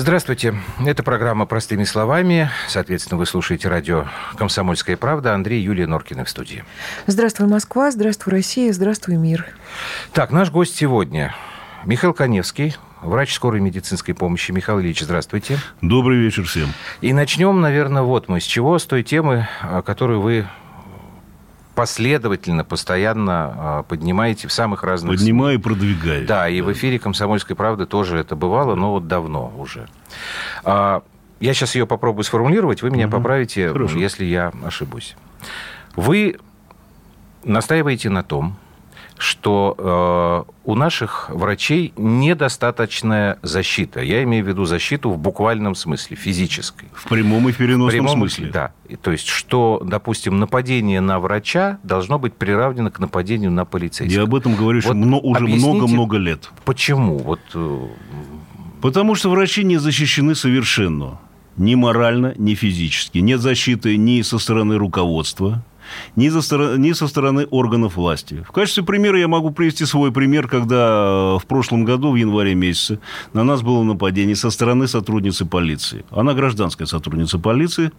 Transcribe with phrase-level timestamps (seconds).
[0.00, 0.54] Здравствуйте.
[0.86, 2.50] Это программа «Простыми словами».
[2.68, 4.06] Соответственно, вы слушаете радио
[4.38, 5.34] «Комсомольская правда».
[5.34, 6.64] Андрей, Юлия Норкина в студии.
[7.06, 7.90] Здравствуй, Москва.
[7.90, 8.72] Здравствуй, Россия.
[8.72, 9.44] Здравствуй, мир.
[10.14, 11.34] Так, наш гость сегодня
[11.84, 14.52] Михаил Коневский, врач скорой медицинской помощи.
[14.52, 15.58] Михаил Ильич, здравствуйте.
[15.82, 16.70] Добрый вечер всем.
[17.02, 19.48] И начнем, наверное, вот мы с чего, с той темы,
[19.84, 20.46] которую вы
[21.80, 25.16] последовательно, постоянно а, поднимаете в самых разных...
[25.16, 26.26] Поднимаю и продвигаю.
[26.26, 26.66] Да, и да.
[26.66, 29.88] в эфире «Комсомольской правды» тоже это бывало, но вот давно уже.
[30.62, 31.02] А,
[31.40, 33.16] я сейчас ее попробую сформулировать, вы меня угу.
[33.16, 33.96] поправите, Хорошо.
[33.96, 35.16] если я ошибусь.
[35.96, 36.36] Вы
[37.44, 38.58] настаиваете на том,
[39.20, 44.00] что э, у наших врачей недостаточная защита.
[44.00, 46.88] Я имею в виду защиту в буквальном смысле, физической.
[46.94, 48.50] В прямом и переносном в прямом, смысле.
[48.50, 48.72] Да.
[48.88, 54.20] И, то есть, что, допустим, нападение на врача должно быть приравнено к нападению на полицейского.
[54.20, 56.48] Я об этом говорю вот мно, уже много-много лет.
[56.64, 57.18] Почему?
[57.18, 57.40] Вот...
[57.54, 57.88] Э,
[58.80, 61.20] Потому что врачи не защищены совершенно.
[61.58, 63.18] Ни морально, ни физически.
[63.18, 65.62] Нет защиты ни со стороны руководства,
[66.16, 68.44] ни, за стороны, ни со стороны органов власти.
[68.46, 73.00] В качестве примера я могу привести свой пример, когда в прошлом году, в январе месяце,
[73.32, 76.04] на нас было нападение со стороны сотрудницы полиции.
[76.10, 77.92] Она гражданская сотрудница полиции.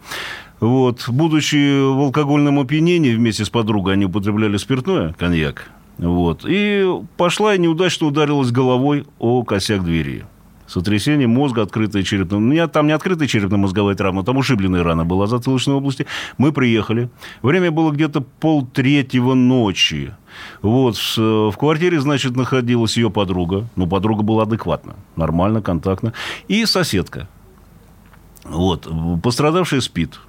[0.60, 1.08] Вот.
[1.08, 5.70] Будучи в алкогольном опьянении, вместе с подругой они употребляли спиртное, коньяк.
[5.98, 6.46] Вот.
[6.48, 6.86] И
[7.18, 10.26] пошла и неудачно ударилась головой о косяк двери
[10.72, 12.40] сотрясение мозга, открытая черепная...
[12.40, 16.08] У меня там не открытая черепно-мозговая травма, там ушибленная рана была затылочной области.
[16.38, 17.10] Мы приехали.
[17.42, 20.14] Время было где-то полтретьего ночи.
[20.62, 23.68] Вот, в квартире, значит, находилась ее подруга.
[23.76, 26.14] Ну, подруга была адекватна, нормально, контактно.
[26.48, 27.28] И соседка.
[28.46, 28.88] Вот,
[29.22, 30.20] пострадавшая спит.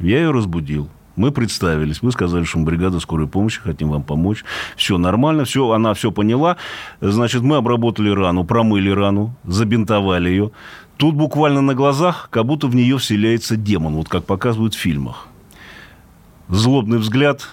[0.00, 0.88] Я ее разбудил.
[1.16, 4.44] Мы представились, мы сказали, что мы бригада скорой помощи, хотим вам помочь.
[4.76, 6.56] Все нормально, все, она все поняла.
[7.00, 10.50] Значит, мы обработали рану, промыли рану, забинтовали ее.
[10.96, 15.26] Тут буквально на глазах, как будто в нее вселяется демон, вот как показывают в фильмах.
[16.48, 17.48] Злобный взгляд,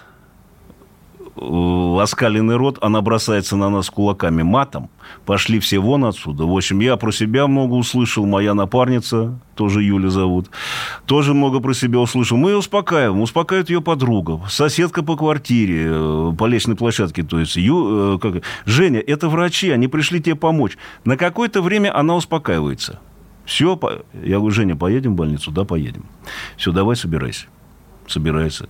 [2.01, 4.89] оскаленный рот, она бросается на нас кулаками матом.
[5.25, 6.45] Пошли все вон отсюда.
[6.45, 8.25] В общем, я про себя много услышал.
[8.25, 10.49] Моя напарница, тоже Юля зовут,
[11.05, 12.37] тоже много про себя услышал.
[12.37, 13.21] Мы ее успокаиваем.
[13.21, 14.41] Успокаивает ее подруга.
[14.49, 17.23] Соседка по квартире, э, по лестничной площадке.
[17.23, 20.77] То есть, Ю, э, как, Женя, это врачи, они пришли тебе помочь.
[21.05, 22.99] На какое-то время она успокаивается.
[23.45, 23.79] Все,
[24.13, 25.51] я говорю, Женя, поедем в больницу?
[25.51, 26.05] Да, поедем.
[26.55, 27.47] Все, давай собирайся.
[28.07, 28.67] Собирайся.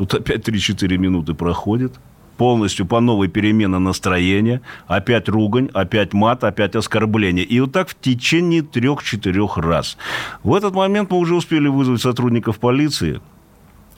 [0.00, 2.00] Тут опять 3-4 минуты проходит.
[2.38, 4.62] Полностью по новой перемена настроения.
[4.86, 7.44] Опять ругань, опять мат, опять оскорбление.
[7.44, 9.98] И вот так в течение трех-четырех раз.
[10.42, 13.20] В этот момент мы уже успели вызвать сотрудников полиции.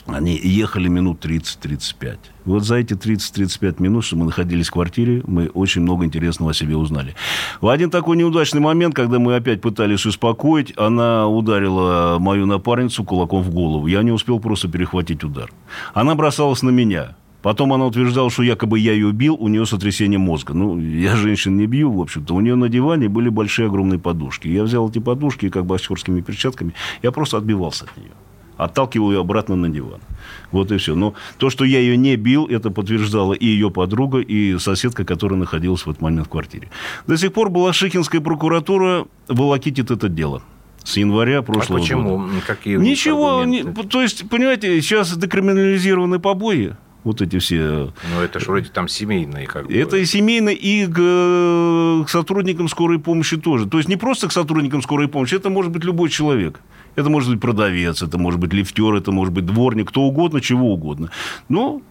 [0.06, 2.18] Они ехали минут 30-35.
[2.44, 6.54] Вот за эти 30-35 минут, что мы находились в квартире, мы очень много интересного о
[6.54, 7.14] себе узнали.
[7.60, 13.42] В один такой неудачный момент, когда мы опять пытались успокоить, она ударила мою напарницу кулаком
[13.42, 13.86] в голову.
[13.86, 15.50] Я не успел просто перехватить удар.
[15.94, 17.14] Она бросалась на меня.
[17.40, 20.54] Потом она утверждала, что якобы я ее бил, у нее сотрясение мозга.
[20.54, 22.34] Ну, я женщин не бью, в общем-то.
[22.34, 24.46] У нее на диване были большие огромные подушки.
[24.46, 28.12] Я взял эти подушки, как боксерскими перчатками, я просто отбивался от нее
[28.64, 30.00] отталкивал ее обратно на диван.
[30.50, 30.94] Вот и все.
[30.94, 35.38] Но то, что я ее не бил, это подтверждала и ее подруга, и соседка, которая
[35.38, 36.68] находилась в этот момент в квартире.
[37.06, 40.42] До сих пор Балашихинская прокуратура волокитит это дело
[40.84, 42.18] с января прошлого а почему?
[42.18, 42.32] года.
[42.46, 47.92] Какие Ничего, не, то есть, понимаете, сейчас декриминализированы побои, вот эти все...
[48.10, 49.74] Ну, это же вроде там семейные как бы.
[49.74, 53.66] Это и семейные, и к, к сотрудникам скорой помощи тоже.
[53.66, 56.60] То есть, не просто к сотрудникам скорой помощи, это может быть любой человек.
[56.94, 60.72] Это может быть продавец, это может быть лифтер, это может быть дворник, кто угодно, чего
[60.72, 61.10] угодно.
[61.48, 61.82] Ну,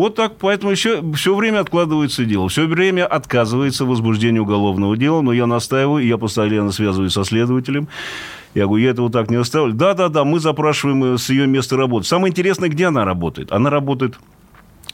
[0.00, 5.32] вот так, поэтому все, все время откладывается дело, все время отказывается возбуждение уголовного дела, но
[5.32, 7.88] я настаиваю, я постоянно связываюсь со следователем.
[8.54, 9.72] Я говорю, я этого так не оставлю.
[9.74, 12.06] Да-да-да, мы запрашиваем с ее места работы.
[12.06, 13.52] Самое интересное, где она работает?
[13.52, 14.39] Она работает Э,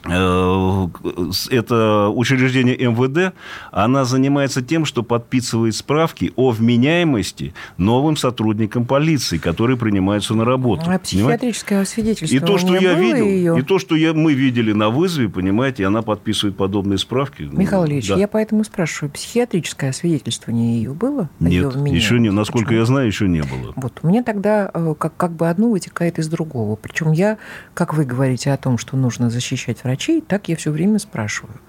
[0.03, 3.33] это учреждение МВД,
[3.71, 10.83] она занимается тем, что подписывает справки о вменяемости новым сотрудникам полиции, которые принимаются на работу.
[10.87, 13.59] А психиатрическое свидетельство и то, что я видел, ее?
[13.59, 17.43] И то, что я, мы видели на вызове, понимаете, она подписывает подобные справки.
[17.43, 18.15] Ну, Михаил Ильич, да.
[18.15, 21.29] я поэтому спрашиваю, психиатрическое свидетельствование ее было?
[21.39, 22.79] Нет, ее еще не, насколько Почему?
[22.79, 23.73] я знаю, еще не было.
[23.75, 26.75] Вот, мне тогда э, как, как бы одно вытекает из другого.
[26.75, 27.37] Причем я,
[27.73, 31.59] как вы говорите о том, что нужно защищать врачей, так я все время спрашиваю.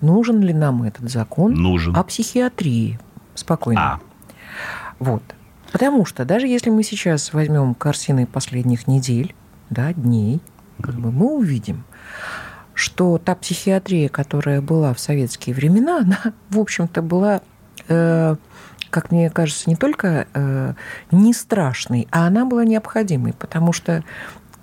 [0.00, 1.96] Нужен ли нам этот закон Нужен.
[1.96, 3.00] о психиатрии?
[3.34, 3.94] Спокойно.
[3.94, 4.00] А.
[5.00, 5.22] Вот.
[5.72, 9.34] Потому что даже если мы сейчас возьмем картины последних недель,
[9.70, 10.40] да, дней,
[10.80, 11.84] как бы мы увидим,
[12.74, 17.42] что та психиатрия, которая была в советские времена, она, в общем-то, была
[17.88, 18.36] э,
[18.90, 20.74] как мне кажется, не только э,
[21.10, 24.02] не страшной, а она была необходимой, потому что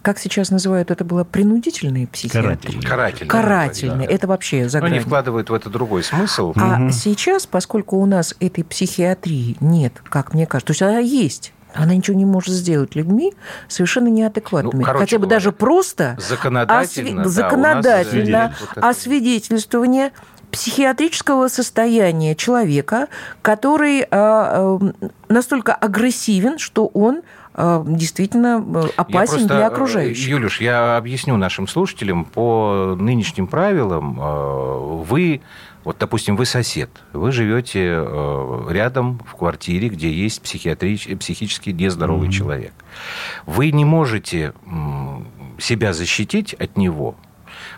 [0.05, 2.79] как сейчас называют, это было принудительные психиатрия.
[2.83, 3.27] Карательные.
[3.27, 4.07] Карательные.
[4.07, 4.13] Да.
[4.13, 6.53] Это вообще за Они вкладывают в это другой смысл.
[6.57, 6.91] А угу.
[6.91, 11.95] сейчас, поскольку у нас этой психиатрии нет, как мне кажется, то есть она есть, она
[11.95, 13.33] ничего не может сделать людьми
[13.67, 14.83] совершенно неадекватными.
[14.83, 17.41] Ну, Хотя бы говоря, даже просто законодательно, осве...
[17.41, 20.11] да, законодательно освидетельствование
[20.51, 23.07] психиатрического состояния человека,
[23.41, 24.79] который э, э,
[25.29, 27.23] настолько агрессивен, что он
[27.57, 30.27] действительно э, опасен просто, для э, окружающих.
[30.27, 35.41] Юлюш, я объясню нашим слушателям, по нынешним правилам вы
[35.83, 37.93] вот, допустим, вы сосед, вы живете
[38.69, 41.07] рядом в квартире, где есть психиатрич...
[41.19, 42.31] психически нездоровый mm-hmm.
[42.31, 42.73] человек.
[43.45, 44.53] Вы не можете
[45.59, 47.15] себя защитить от него,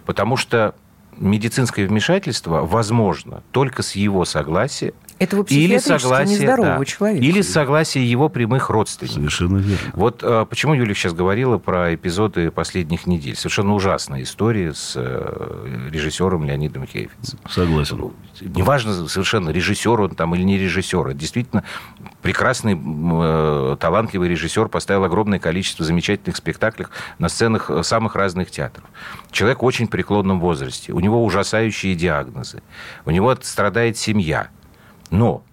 [0.06, 0.74] потому что
[1.18, 7.25] медицинское вмешательство возможно только с его согласия этого или согласие, нездорового да, человека.
[7.25, 9.16] Или согласие его прямых родственников.
[9.16, 9.92] Совершенно верно.
[9.94, 13.36] Вот а, почему Юлия сейчас говорила про эпизоды последних недель.
[13.36, 17.40] Совершенно ужасная история с а, режиссером Леонидом Хейфицем.
[17.50, 17.98] Согласен.
[17.98, 21.08] Ну, неважно совершенно, режиссер он там или не режиссер.
[21.08, 21.63] Это действительно
[22.22, 26.88] прекрасный, э, талантливый режиссер, поставил огромное количество замечательных спектаклей
[27.20, 28.86] на сценах самых разных театров.
[29.31, 30.92] Человек в очень преклонном возрасте.
[30.94, 32.62] У него ужасающие диагнозы.
[33.06, 34.50] У него страдает семья.
[35.09, 35.44] Но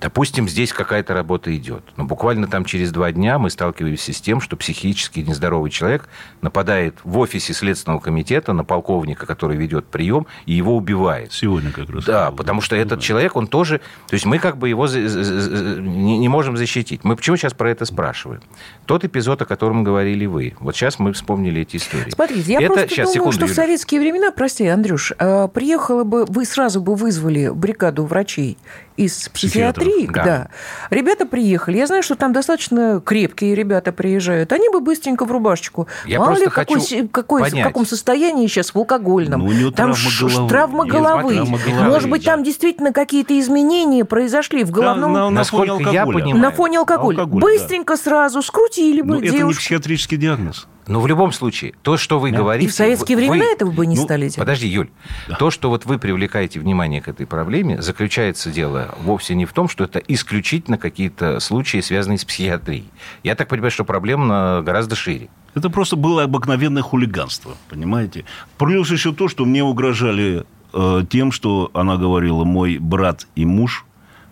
[0.00, 1.82] Допустим, здесь какая-то работа идет.
[1.96, 6.08] Но буквально там через два дня мы сталкиваемся с тем, что психически нездоровый человек
[6.42, 11.32] нападает в офисе Следственного комитета на полковника, который ведет прием, и его убивает.
[11.32, 12.04] Сегодня как раз.
[12.04, 13.80] Да, потому что этот человек, он тоже...
[14.08, 17.04] То есть мы как бы его не можем защитить.
[17.04, 18.42] Мы почему сейчас про это спрашиваем?
[18.86, 20.54] Тот эпизод, о котором говорили вы.
[20.60, 22.10] Вот сейчас мы вспомнили эти истории.
[22.10, 22.72] Смотрите, я это...
[22.72, 23.52] просто сейчас, думаю, секунду, что Юля.
[23.52, 28.58] в советские времена, прости, Андрюш, э, приехала бы, вы сразу бы вызвали бригаду врачей
[28.96, 30.24] из психиатрии, да.
[30.24, 30.48] да.
[30.90, 31.76] Ребята приехали.
[31.76, 34.52] Я знаю, что там достаточно крепкие ребята приезжают.
[34.52, 35.86] Они бы быстренько в рубашечку.
[36.06, 39.40] Я Мало ли, какой, какой, в каком состоянии сейчас в алкогольном.
[39.40, 40.48] Ну, у него там травма головы.
[40.48, 41.34] Травма головы.
[41.34, 41.88] Травма головы.
[41.88, 45.12] Может быть, там действительно какие-то изменения произошли в головном...
[45.12, 45.94] На, на, на фоне алкоголя.
[45.94, 46.36] Я понимаю.
[46.36, 47.18] На фоне алкоголя.
[47.18, 48.02] Алкоголь, Быстренько да.
[48.02, 49.36] сразу скрутили бы Но девушку.
[49.36, 50.66] это не психиатрический диагноз.
[50.86, 52.38] Но в любом случае, то, что вы да.
[52.38, 52.68] говорите...
[52.68, 54.36] И в советские вы, времена этого бы не ну, стали делать.
[54.36, 54.88] Подожди, Юль.
[55.28, 55.36] Да.
[55.36, 59.68] То, что вот вы привлекаете внимание к этой проблеме, заключается дело вовсе не в том,
[59.68, 62.84] что это исключительно какие-то случаи, связанные с психиатрией.
[63.24, 65.28] Я так понимаю, что проблема гораздо шире.
[65.54, 68.24] Это просто было обыкновенное хулиганство, понимаете?
[68.58, 73.86] Плюс еще то, что мне угрожали э, тем, что она говорила, мой брат и муж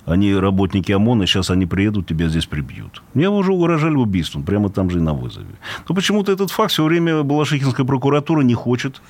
[0.07, 3.03] они работники ОМОНа, сейчас они приедут, тебя здесь прибьют.
[3.15, 5.47] Мне уже угрожали убийством, прямо там же и на вызове.
[5.89, 9.01] Но почему-то этот факт все время Балашихинская прокуратура не хочет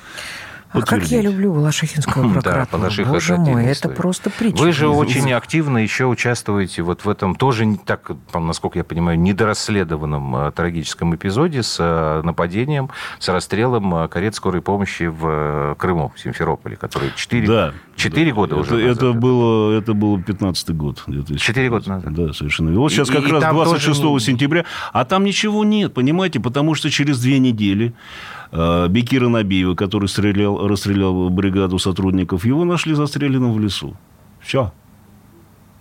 [0.75, 2.91] а как я люблю Балашихинскую прокуратуру.
[2.91, 4.61] Да, Боже мой, это просто притча.
[4.61, 10.35] Вы же очень активно еще участвуете вот в этом тоже, так, насколько я понимаю, недорасследованном
[10.35, 12.91] а, трагическом эпизоде с а, нападением,
[13.21, 18.35] с расстрелом а, карет скорой помощи в Крыму, в Симферополе, который 4, да, 4 да.
[18.35, 18.97] года это, уже назад.
[18.97, 21.05] Это было, это было 15 год.
[21.39, 22.13] 4 года назад.
[22.13, 22.77] Да, совершенно.
[22.79, 24.21] Вот сейчас и, как и раз 26 не...
[24.21, 27.95] сентября, а там ничего нет, понимаете, потому что через две недели
[28.44, 33.97] Э, Бекира Набиева, который стрелял, расстрелял бригаду сотрудников, его нашли застреленным в лесу.
[34.41, 34.73] Все.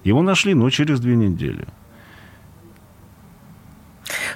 [0.04, 1.68] Его нашли, но через две недели.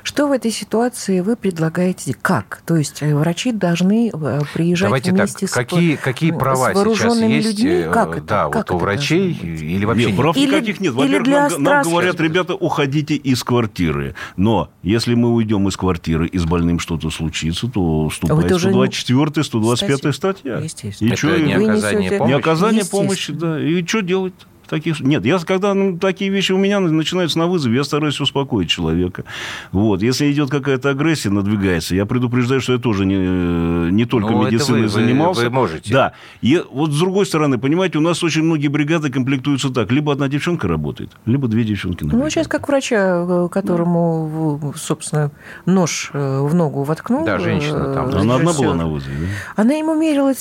[0.04, 2.16] Что в этой ситуации вы предлагаете?
[2.22, 2.62] Как?
[2.66, 6.96] То есть э, врачи должны э, приезжать Давайте вместе так, с какие, какие права с
[6.96, 7.60] сейчас есть?
[7.60, 7.86] Людьми?
[7.92, 8.28] Как это?
[8.28, 10.18] Да, как вот у врачей или вообще нет?
[10.18, 10.94] Прав или, никаких нет.
[10.94, 14.16] Во-первых, нам, нам говорят, ребята, уходите из квартиры.
[14.36, 20.16] Но если мы уйдем из квартиры и с больным что-то случится, то вступает 124 125
[20.16, 20.58] статья.
[20.58, 21.08] Естественно.
[21.08, 22.30] И это что, не оказание помощи?
[22.30, 23.60] Не оказание помощи, да.
[23.60, 24.34] И что делать?
[24.68, 25.00] Таких...
[25.00, 29.24] Нет, я, когда ну, такие вещи у меня начинаются на вызове, я стараюсь успокоить человека.
[29.72, 30.02] Вот.
[30.02, 34.84] Если идет какая-то агрессия, надвигается, я предупреждаю, что я тоже не, не только ну, медициной
[34.84, 35.42] вы, занимался.
[35.42, 35.94] Вы, вы можете.
[35.94, 36.14] Да.
[36.42, 39.92] И вот с другой стороны, понимаете, у нас очень многие бригады комплектуются так.
[39.92, 44.78] Либо одна девчонка работает, либо две девчонки на Ну, сейчас как врача, э, которому, да.
[44.78, 45.32] собственно,
[45.66, 47.26] нож э, в ногу воткнул.
[47.26, 48.08] Да, женщина там.
[48.08, 49.62] Она одна была на вызове, да?
[49.62, 50.34] Она ему мерила,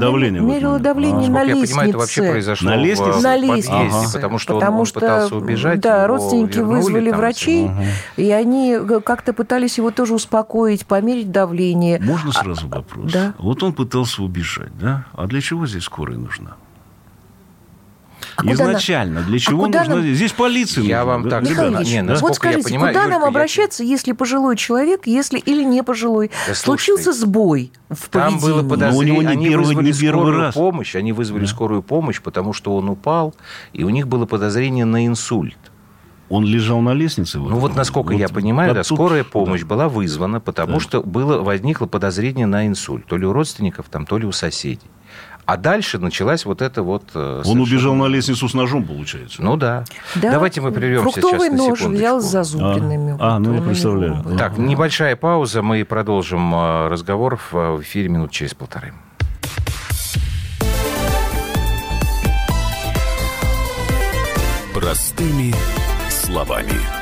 [0.00, 1.70] давление, она мерила давление а, на лестнице.
[1.70, 3.18] Я понимаю, это вообще произошло на лестнице?
[3.18, 4.12] В, на лестнице подъезде, ага.
[4.12, 5.80] потому что потому он, что, пытался убежать.
[5.80, 7.82] Да, родственники вызвали там, врачей, угу.
[8.16, 11.98] и они как-то пытались его тоже успокоить, померить давление.
[12.00, 13.12] Можно а, сразу вопрос?
[13.12, 13.34] Да.
[13.38, 15.06] Вот он пытался убежать, да?
[15.12, 16.56] А для чего здесь скорая нужна?
[18.36, 19.20] А Изначально.
[19.20, 19.28] Она...
[19.28, 19.96] Для а чего а нужно...
[19.96, 20.14] Нам...
[20.14, 21.42] Здесь полиция Я вам так...
[21.42, 23.90] Михаил Ильич, не, вот скажите, понимаю, куда Юлька, нам обращаться, я...
[23.90, 26.30] если пожилой человек, если или не пожилой?
[26.46, 28.40] Да, Случился сбой в поведении.
[28.40, 29.12] Там было подозрение.
[29.12, 30.54] Ну, у него не первый, не первый раз.
[30.54, 31.48] помощь, они вызвали да.
[31.48, 33.34] скорую помощь, потому что он упал,
[33.72, 35.58] и у них было подозрение на инсульт.
[36.32, 37.38] Он лежал на лестнице?
[37.38, 39.66] Ну вот, насколько вот, я понимаю, да, тут, скорая помощь да.
[39.66, 40.80] была вызвана, потому да.
[40.80, 43.04] что было, возникло подозрение на инсульт.
[43.04, 44.80] То ли у родственников, там, то ли у соседей.
[45.44, 47.02] А дальше началась вот эта вот...
[47.14, 49.42] Э, Он убежал на лестницу с ножом, получается.
[49.42, 49.84] Ну да.
[50.14, 50.30] да.
[50.30, 53.16] Давайте мы прервемся Фруктовый сейчас на нож взял с зазубренными.
[53.18, 54.22] А, а ну я представляю.
[54.38, 58.92] Так, небольшая пауза, мы продолжим э, разговор в эфире минут через полторы.
[64.72, 65.52] Простыми
[66.08, 67.01] словами.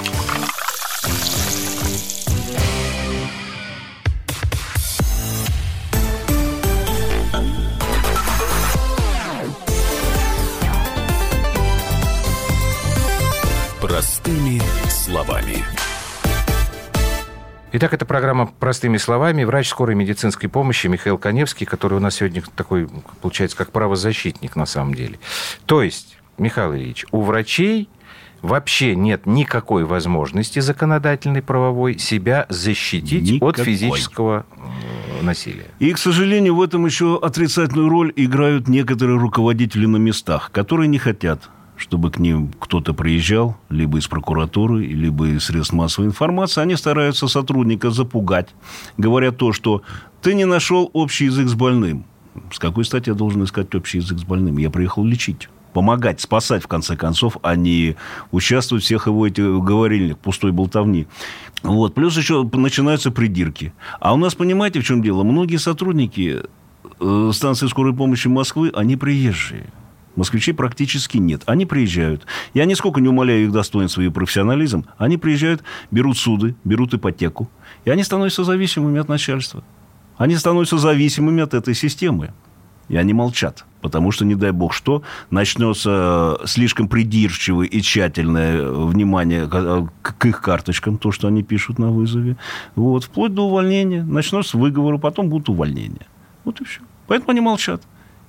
[17.73, 19.45] Итак, это программа «Простыми словами».
[19.45, 22.89] Врач скорой медицинской помощи Михаил Коневский, который у нас сегодня такой,
[23.21, 25.19] получается, как правозащитник на самом деле.
[25.65, 27.87] То есть, Михаил Ильич, у врачей
[28.41, 33.51] вообще нет никакой возможности законодательной, правовой себя защитить никакой.
[33.51, 35.67] от физического э, насилия.
[35.79, 40.97] И, к сожалению, в этом еще отрицательную роль играют некоторые руководители на местах, которые не
[40.97, 41.49] хотят
[41.81, 47.27] чтобы к ним кто-то приезжал, либо из прокуратуры, либо из средств массовой информации, они стараются
[47.27, 48.49] сотрудника запугать,
[48.97, 49.81] говоря то, что
[50.21, 52.05] ты не нашел общий язык с больным.
[52.51, 54.57] С какой стати я должен искать общий язык с больным?
[54.59, 57.95] Я приехал лечить помогать, спасать, в конце концов, а не
[58.31, 61.07] участвовать всех его этих говорильных, пустой болтовни.
[61.63, 61.95] Вот.
[61.95, 63.73] Плюс еще начинаются придирки.
[63.99, 65.23] А у нас, понимаете, в чем дело?
[65.23, 66.41] Многие сотрудники
[66.99, 69.65] э, станции скорой помощи Москвы, они приезжие.
[70.15, 71.43] Москвичей практически нет.
[71.45, 72.25] Они приезжают.
[72.53, 74.85] Я нисколько не умоляю их достоинства и профессионализм.
[74.97, 77.49] Они приезжают, берут суды, берут ипотеку.
[77.85, 79.63] И они становятся зависимыми от начальства.
[80.17, 82.33] Они становятся зависимыми от этой системы.
[82.89, 83.65] И они молчат.
[83.81, 90.97] Потому что, не дай бог что, начнется слишком придирчивое и тщательное внимание к их карточкам,
[90.97, 92.35] то, что они пишут на вызове.
[92.75, 94.03] Вот, вплоть до увольнения.
[94.03, 96.05] Начнется выговор, потом будут увольнения.
[96.43, 96.81] Вот и все.
[97.07, 97.81] Поэтому они молчат.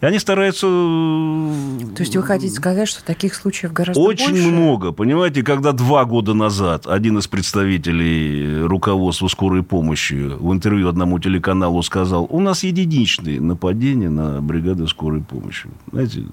[0.03, 0.67] И они стараются...
[0.67, 4.49] То есть вы хотите сказать, что таких случаев гораздо Очень больше?
[4.49, 4.91] много.
[4.91, 11.81] Понимаете, когда два года назад один из представителей руководства скорой помощи в интервью одному телеканалу
[11.85, 15.69] сказал, у нас единичные нападения на бригады скорой помощи.
[15.93, 16.25] Знаете,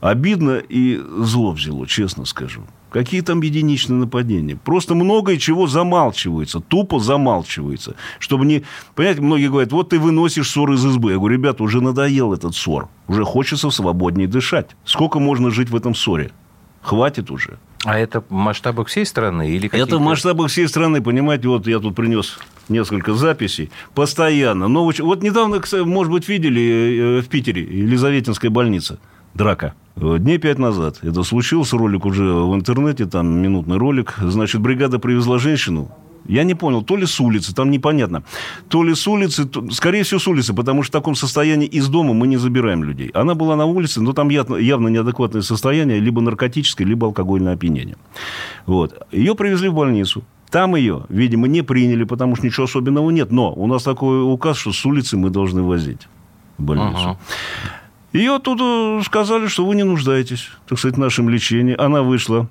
[0.00, 2.62] обидно и зло взяло, честно скажу.
[2.90, 4.56] Какие там единичные нападения?
[4.56, 7.96] Просто многое чего замалчивается, тупо замалчивается.
[8.18, 8.62] Чтобы не...
[8.94, 11.12] Понимаете, многие говорят, вот ты выносишь ссор из избы.
[11.12, 12.88] Я говорю, ребята, уже надоел этот ссор.
[13.08, 14.70] Уже хочется свободнее дышать.
[14.84, 16.30] Сколько можно жить в этом ссоре?
[16.80, 17.58] Хватит уже.
[17.84, 19.50] А это в масштабах всей страны?
[19.50, 22.38] Или это в масштабах всей страны, понимаете, вот я тут принес
[22.68, 24.66] несколько записей, постоянно.
[24.66, 28.98] Но вот недавно, может быть, видели э, в Питере Елизаветинская больница,
[29.36, 29.74] драка.
[29.96, 34.14] Дней пять назад это случилось, ролик уже в интернете, там минутный ролик.
[34.20, 35.90] Значит, бригада привезла женщину,
[36.28, 38.22] я не понял, то ли с улицы, там непонятно.
[38.68, 41.88] То ли с улицы, то, скорее всего, с улицы, потому что в таком состоянии из
[41.88, 43.10] дома мы не забираем людей.
[43.14, 47.96] Она была на улице, но там явно, явно неадекватное состояние, либо наркотическое, либо алкогольное опьянение.
[48.66, 49.06] Вот.
[49.12, 50.24] Ее привезли в больницу.
[50.50, 53.32] Там ее, видимо, не приняли, потому что ничего особенного нет.
[53.32, 56.08] Но у нас такой указ, что с улицы мы должны возить
[56.58, 57.10] в больницу.
[57.10, 57.18] Ага.
[58.12, 61.74] Ее оттуда сказали, что вы не нуждаетесь, так сказать, в нашем лечении.
[61.76, 62.48] Она вышла,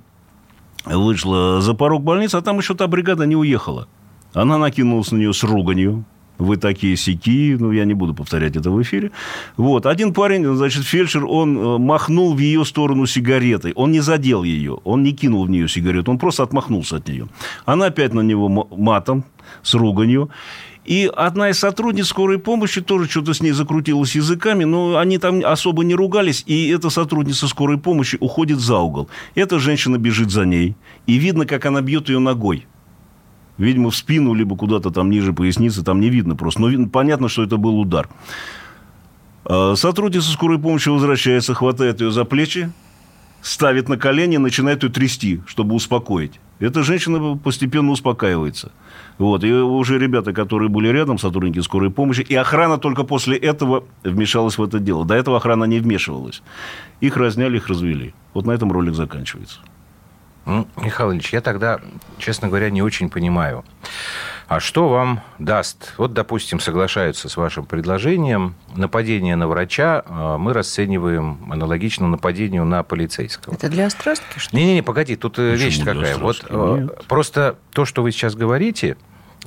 [0.86, 3.88] вышла за порог больницы, а там еще та бригада не уехала.
[4.34, 6.06] Она накинулась на нее с руганью.
[6.38, 9.12] Вы такие сики, ну, я не буду повторять это в эфире.
[9.56, 13.72] Вот, один парень, значит, фельдшер, он э, махнул в ее сторону сигаретой.
[13.76, 17.30] Он не задел ее, он не кинул в нее сигарету, он просто отмахнулся от нее.
[17.64, 19.24] Она опять на него матом,
[19.64, 20.30] с руганью.
[20.86, 25.42] И одна из сотрудниц скорой помощи тоже что-то с ней закрутилась языками, но они там
[25.44, 29.10] особо не ругались, и эта сотрудница скорой помощи уходит за угол.
[29.34, 30.75] Эта женщина бежит за ней,
[31.08, 32.68] и видно, как она бьет ее ногой.
[33.58, 36.62] Видимо, в спину, либо куда-то там ниже поясницы, там не видно просто.
[36.62, 38.10] Но понятно, что это был удар.
[39.46, 42.72] А, сотрудница скорой помощи возвращается, хватает ее за плечи,
[43.42, 46.39] ставит на колени, начинает ее трясти, чтобы успокоить.
[46.60, 48.72] Эта женщина постепенно успокаивается.
[49.18, 49.44] Вот.
[49.44, 54.58] И уже ребята, которые были рядом, сотрудники скорой помощи, и охрана только после этого вмешалась
[54.58, 55.06] в это дело.
[55.06, 56.42] До этого охрана не вмешивалась.
[57.02, 58.14] Их разняли, их развели.
[58.34, 59.60] Вот на этом ролик заканчивается.
[60.46, 61.80] Михаил Ильич, я тогда,
[62.20, 63.66] честно говоря, не очень понимаю.
[64.48, 65.94] А что вам даст?
[65.98, 68.56] Вот, допустим, соглашаются с вашим предложением.
[68.75, 73.54] Нападение на врача а, мы расцениваем аналогично нападению на полицейского.
[73.54, 74.62] Это для острастки, что ли?
[74.62, 76.18] Не-не-не, погоди, тут э, Почему вещь какая.
[76.18, 77.06] Вот э, Нет.
[77.08, 78.98] просто то, что вы сейчас говорите,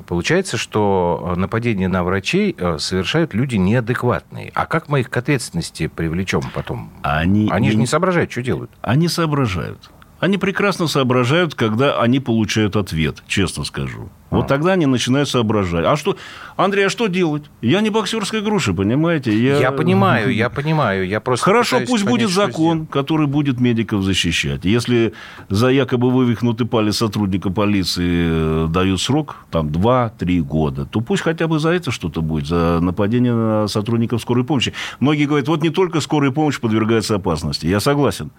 [0.07, 4.52] Получается, что э, нападения на врачей совершают люди неадекватные.
[4.55, 6.93] А как мы их к ответственности привлечем потом?
[7.02, 8.71] Они, они же не соображают, что делают.
[8.81, 9.90] Они соображают.
[10.20, 14.10] Они прекрасно соображают, когда они получают ответ, честно скажу.
[14.30, 14.48] Вот а.
[14.48, 15.87] тогда они начинают соображать.
[15.87, 16.16] А что,
[16.56, 17.44] Андрей, а что делать?
[17.62, 19.32] Я не боксерская груша, понимаете?
[19.32, 21.06] Я, я понимаю, я понимаю.
[21.06, 24.64] Я просто Хорошо, пусть понять, будет закон, который будет медиков защищать.
[24.64, 25.14] Если
[25.48, 31.46] за якобы вывихнутый палец сотрудника полиции э, дают срок, там, 2-3 года, то пусть хотя
[31.46, 34.75] бы за это что-то будет, за нападение на сотрудников скорой помощи.
[35.00, 37.66] Многие говорят, вот не только скорая помощь подвергается опасности.
[37.66, 38.30] Я согласен.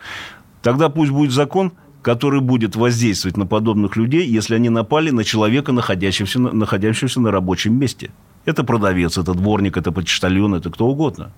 [0.61, 5.71] Тогда пусть будет закон, который будет воздействовать на подобных людей, если они напали на человека,
[5.71, 8.11] находящегося, находящегося на рабочем месте.
[8.45, 11.31] Это продавец, это дворник, это почтальон, это кто угодно.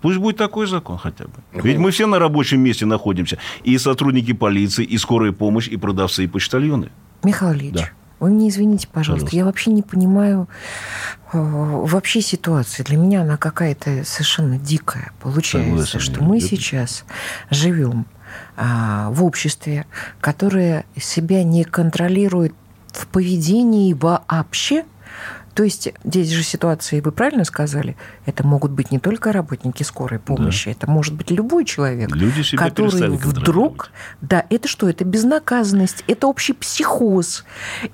[0.00, 1.34] Пусть будет такой закон хотя бы.
[1.52, 3.36] Ведь мы все на рабочем месте находимся.
[3.64, 6.90] И сотрудники полиции, и скорая помощь, и продавцы, и почтальоны.
[7.22, 7.88] Михаил Ильич, да.
[8.18, 9.36] вы мне извините, пожалуйста, пожалуйста.
[9.36, 10.48] я вообще не понимаю
[11.34, 12.82] э, вообще ситуации.
[12.82, 15.12] Для меня она какая-то совершенно дикая.
[15.20, 16.46] Получается, Согласен, что мы это...
[16.46, 17.04] сейчас
[17.50, 18.06] живем
[18.56, 19.86] в обществе,
[20.20, 22.54] которое себя не контролирует
[22.92, 24.84] в поведении вообще,
[25.54, 30.18] то есть здесь же ситуации, вы правильно сказали, это могут быть не только работники скорой
[30.18, 30.70] помощи, да.
[30.72, 33.90] это может быть любой человек, Люди себя который вдруг...
[34.20, 34.88] Да, это что?
[34.88, 37.44] Это безнаказанность, это общий психоз,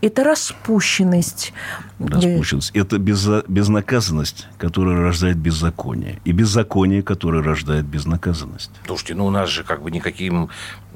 [0.01, 1.53] это распущенность.
[1.99, 2.71] Распущенность.
[2.75, 6.21] Это без, безнаказанность, которая рождает беззаконие.
[6.25, 8.71] И беззаконие, которое рождает безнаказанность.
[8.87, 10.51] Слушайте, ну у нас же как бы никаким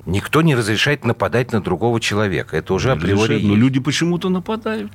[0.06, 2.56] Никто не разрешает нападать на другого человека.
[2.56, 3.40] Это уже априори.
[3.42, 4.90] Но люди почему-то нападают.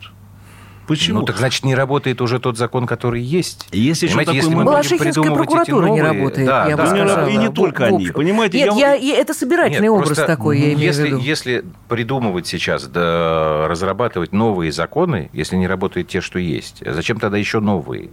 [0.88, 1.20] Почему?
[1.20, 3.68] Ну, так значит, не работает уже тот закон, который есть.
[3.72, 4.68] Есть еще такой если момент.
[4.68, 5.94] Балашихинская прокуратура новые...
[5.94, 7.28] не работает, да, я да, бы сказала.
[7.28, 8.58] И не только они, понимаете?
[8.60, 8.94] Нет, я...
[8.94, 11.18] Я, это собирательный Нет, образ такой, я имею если, в виду.
[11.20, 17.38] Если придумывать сейчас, да, разрабатывать новые законы, если не работают те, что есть, зачем тогда
[17.38, 18.10] еще новые?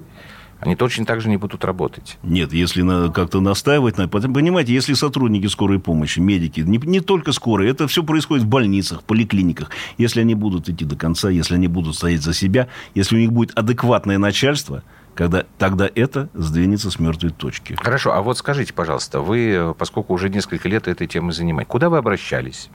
[0.63, 2.19] Они точно так же не будут работать.
[2.23, 7.33] Нет, если на, как-то настаивать, на, понимаете, если сотрудники скорой помощи, медики, не, не только
[7.33, 11.67] скорые, это все происходит в больницах, поликлиниках, если они будут идти до конца, если они
[11.67, 16.99] будут стоять за себя, если у них будет адекватное начальство– когда тогда это сдвинется с
[16.99, 17.77] мертвой точки.
[17.81, 21.99] Хорошо, а вот скажите, пожалуйста, вы, поскольку уже несколько лет этой темой занимаетесь, куда вы
[21.99, 22.71] обращались?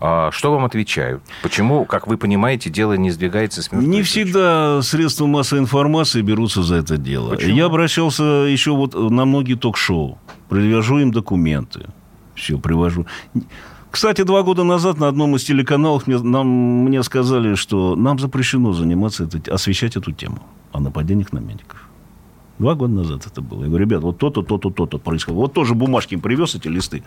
[0.00, 1.22] А, что вам отвечают?
[1.42, 4.10] Почему, как вы понимаете, дело не сдвигается с мертвой Не точки?
[4.10, 7.30] всегда средства массовой информации берутся за это дело.
[7.30, 7.56] Почему?
[7.56, 10.18] Я обращался еще вот на многие ток-шоу.
[10.48, 11.86] Привожу им документы.
[12.34, 13.06] Все, привожу.
[13.90, 18.72] Кстати, два года назад на одном из телеканалов мне, нам, мне сказали, что нам запрещено
[18.72, 20.40] заниматься, это, освещать эту тему
[20.72, 21.88] о нападениях на медиков.
[22.58, 23.62] Два года назад это было.
[23.64, 25.40] Я говорю, ребят, вот то-то, то-то, то-то происходило.
[25.40, 27.02] Вот тоже бумажки им привез эти листы.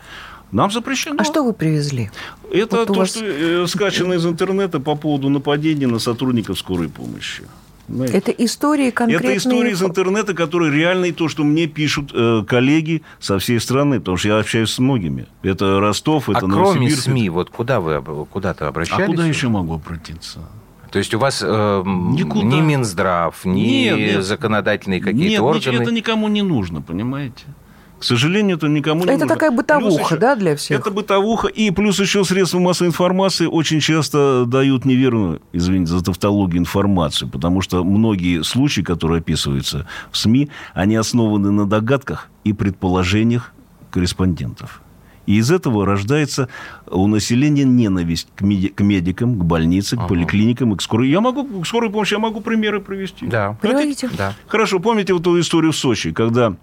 [0.51, 1.15] Нам запрещено.
[1.19, 2.11] А что вы привезли?
[2.51, 3.11] Это вот то, вас...
[3.11, 7.43] что э, скачано из интернета по поводу нападения на сотрудников скорой помощи.
[7.87, 8.17] Знаете?
[8.17, 9.35] Это истории конкретные...
[9.35, 13.99] Это истории из интернета, которые реальные, то, что мне пишут э, коллеги со всей страны,
[13.99, 15.27] потому что я общаюсь с многими.
[15.43, 19.03] Это Ростов, это а кроме СМИ, вот куда вы куда-то обращались?
[19.03, 20.39] А куда еще могу обратиться?
[20.95, 24.23] То есть у вас э, ни Минздрав, ни нет, нет.
[24.23, 25.71] законодательные какие-то нет, органы...
[25.73, 27.43] Нет, это никому не нужно, понимаете?
[27.99, 29.25] К сожалению, это никому не это нужно.
[29.25, 30.79] Это такая бытовуха, еще, да, для всех?
[30.79, 31.49] Это бытовуха.
[31.49, 37.29] И плюс еще средства массовой информации очень часто дают неверную, извините за тавтологию, информацию.
[37.29, 43.51] Потому что многие случаи, которые описываются в СМИ, они основаны на догадках и предположениях
[43.91, 44.81] корреспондентов.
[45.25, 46.49] И из этого рождается
[46.87, 51.09] у населения ненависть к, меди- к медикам, к больницам, к поликлиникам и к скорой.
[51.09, 53.25] Я могу, к скорой помощи я могу примеры привести.
[53.27, 53.57] Да.
[53.61, 54.09] Приводите.
[54.17, 54.33] Да.
[54.47, 56.53] Хорошо, помните вот эту историю в Сочи, когда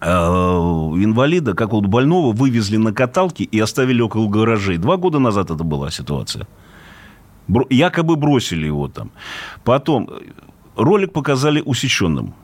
[0.00, 4.76] э, инвалида, как вот больного, вывезли на каталке и оставили около гаражей.
[4.78, 6.46] Два года назад это была ситуация.
[7.48, 9.10] Бро- якобы бросили его там.
[9.64, 10.08] Потом
[10.76, 12.34] ролик показали усеченным.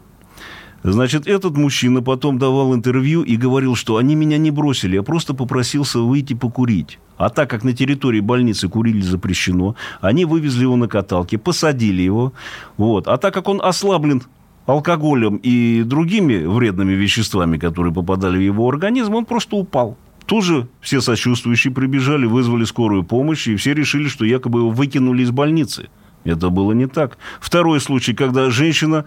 [0.84, 5.32] Значит, этот мужчина потом давал интервью и говорил, что они меня не бросили, я просто
[5.32, 6.98] попросился выйти покурить.
[7.16, 12.32] А так как на территории больницы курили запрещено, они вывезли его на каталке, посадили его.
[12.76, 13.06] Вот.
[13.06, 14.22] А так как он ослаблен
[14.66, 19.96] алкоголем и другими вредными веществами, которые попадали в его организм, он просто упал.
[20.26, 25.22] Тут же все сочувствующие прибежали, вызвали скорую помощь, и все решили, что якобы его выкинули
[25.22, 25.88] из больницы.
[26.24, 27.18] Это было не так.
[27.40, 29.04] Второй случай, когда женщина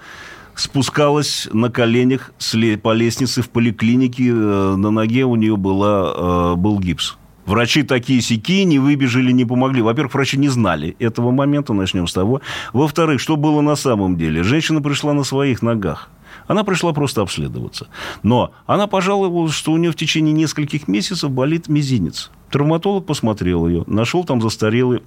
[0.56, 2.34] спускалась на коленях
[2.82, 7.18] по лестнице в поликлинике, э, на ноге у нее была, э, был гипс.
[7.46, 9.82] Врачи такие сики не выбежали, не помогли.
[9.82, 12.41] Во-первых, врачи не знали этого момента, начнем с того.
[12.74, 14.41] Во-вторых, что было на самом деле?
[14.41, 16.10] Женщина пришла на своих ногах.
[16.48, 17.88] Она пришла просто обследоваться.
[18.24, 22.32] Но она пожаловалась, что у нее в течение нескольких месяцев болит мизинец.
[22.50, 25.02] Травматолог посмотрел ее, нашел там застарелый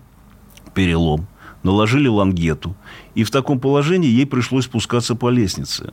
[0.75, 1.27] перелом,
[1.69, 2.75] наложили лангету.
[3.15, 5.93] И в таком положении ей пришлось спускаться по лестнице.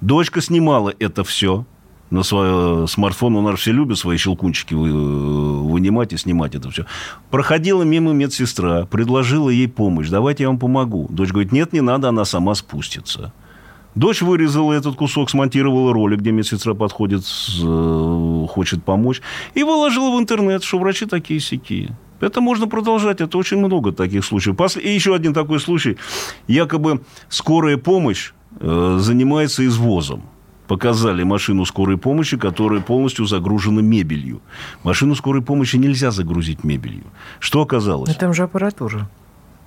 [0.00, 1.66] Дочка снимала это все
[2.10, 3.36] на свой смартфон.
[3.36, 6.86] У нас все любят свои щелкунчики вынимать и снимать это все.
[7.30, 10.08] Проходила мимо медсестра, предложила ей помощь.
[10.08, 11.08] Давайте я вам помогу.
[11.10, 13.32] Дочь говорит, нет, не надо, она сама спустится.
[13.94, 17.22] Дочь вырезала этот кусок, смонтировала ролик, где медсестра подходит,
[17.62, 19.22] э, хочет помочь,
[19.54, 21.96] и выложила в интернет, что врачи такие сякие.
[22.20, 24.56] Это можно продолжать, это очень много таких случаев.
[24.76, 25.96] И еще один такой случай.
[26.48, 30.22] Якобы скорая помощь э, занимается извозом.
[30.66, 34.40] Показали машину скорой помощи, которая полностью загружена мебелью.
[34.82, 37.04] Машину скорой помощи нельзя загрузить мебелью.
[37.38, 38.08] Что оказалось?
[38.08, 39.08] Но там же аппаратура.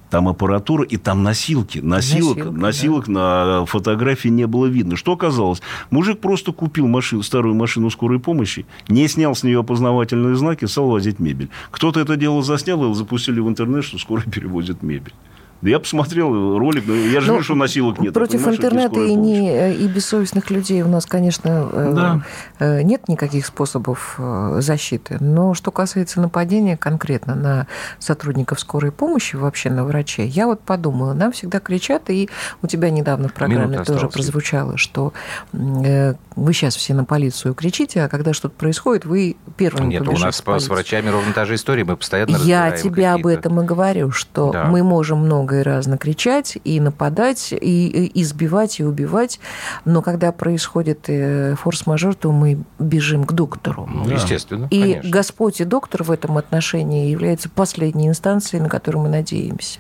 [0.10, 1.80] Там аппаратура и там носилки.
[1.80, 3.12] Носилок, Носилка, носилок да.
[3.12, 4.96] на фотографии не было видно.
[4.96, 5.62] Что оказалось?
[5.92, 10.90] Мужик просто купил машину, старую машину скорой помощи, не снял с нее опознавательные знаки, стал
[10.90, 11.50] возить мебель.
[11.72, 15.14] Кто-то это дело заснял и запустили в интернет, что скоро перевозят мебель.
[15.62, 18.14] Да я посмотрел ролик, но я же ну, вижу, что носилок нет.
[18.14, 22.22] Против интернета и, не, э, и бессовестных людей у нас, конечно, э, да.
[22.60, 24.18] Э, нет никаких способов
[24.60, 25.18] защиты.
[25.20, 27.68] Но что касается нападения конкретно на
[28.00, 32.30] сотрудников скорой помощи, вообще на врачей, я вот подумала, нам всегда кричат, и
[32.62, 34.14] у тебя недавно в программе Минута тоже осталось.
[34.14, 35.14] прозвучало, что
[35.52, 40.42] вы сейчас все на полицию кричите, а когда что-то происходит, вы первыми Нет, у нас
[40.46, 44.52] с врачами ровно та же история, мы постоянно Я тебе об этом и говорю, что
[44.52, 44.66] да.
[44.66, 49.40] мы можем много много и разно кричать, и нападать, и избивать, и убивать.
[49.86, 53.88] Но когда происходит э, форс-мажор, то мы бежим к доктору.
[53.92, 54.68] Ну, естественно.
[54.70, 55.10] И конечно.
[55.10, 59.80] Господь и доктор в этом отношении является последней инстанцией, на которую мы надеемся.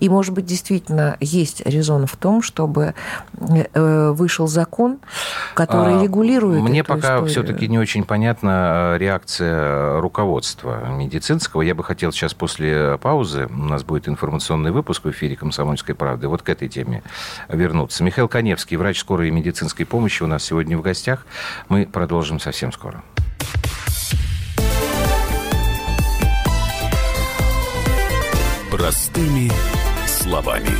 [0.00, 2.94] И, может быть, действительно есть резон в том, чтобы
[3.40, 4.98] э, вышел закон,
[5.54, 11.62] который а, регулирует Мне эту пока все-таки не очень понятна э, реакция руководства медицинского.
[11.62, 16.28] Я бы хотел сейчас после паузы, у нас будет информационный выпуск в эфире «Комсомольской правды»,
[16.28, 17.02] вот к этой теме
[17.48, 18.04] вернуться.
[18.04, 21.26] Михаил Коневский, врач скорой медицинской помощи, у нас сегодня в гостях.
[21.68, 23.02] Мы продолжим совсем скоро.
[28.76, 29.52] Простыми
[30.04, 30.76] словами.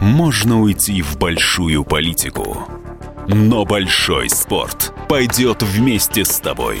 [0.00, 2.62] Можно уйти в большую политику,
[3.26, 6.80] но большой спорт пойдет вместе с тобой.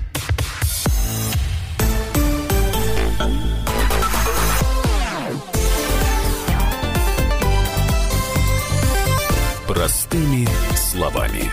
[9.73, 11.49] Простыми словами.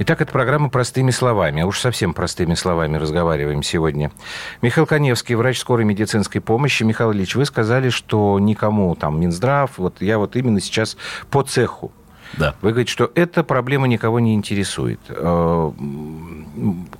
[0.00, 1.62] Итак, это программа «Простыми словами».
[1.62, 4.12] А уж совсем простыми словами разговариваем сегодня.
[4.60, 6.82] Михаил Коневский, врач скорой медицинской помощи.
[6.82, 10.98] Михаил Ильич, вы сказали, что никому там Минздрав, вот я вот именно сейчас
[11.30, 11.90] по цеху.
[12.34, 12.54] Да.
[12.60, 15.00] Вы говорите, что эта проблема никого не интересует.
[15.08, 15.72] Э,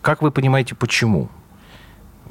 [0.00, 1.28] как вы понимаете, почему?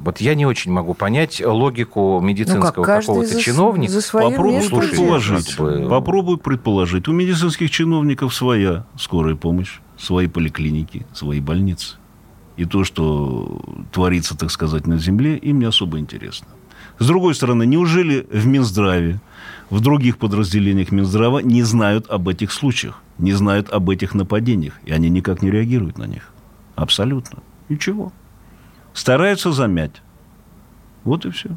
[0.00, 3.92] Вот я не очень могу понять логику медицинского ну, как, какого-то чиновника.
[3.92, 5.58] За Попробуй предположить.
[5.58, 5.86] Бы...
[5.90, 7.06] Попробуй предположить.
[7.06, 11.96] У медицинских чиновников своя скорая помощь, свои поликлиники, свои больницы.
[12.56, 13.60] И то, что
[13.92, 16.48] творится, так сказать, на земле, им не особо интересно.
[16.98, 19.20] С другой стороны, неужели в Минздраве,
[19.68, 24.92] в других подразделениях Минздрава не знают об этих случаях, не знают об этих нападениях, и
[24.92, 26.32] они никак не реагируют на них?
[26.74, 27.40] Абсолютно.
[27.68, 28.12] Ничего
[28.94, 30.02] стараются замять.
[31.04, 31.50] Вот и все.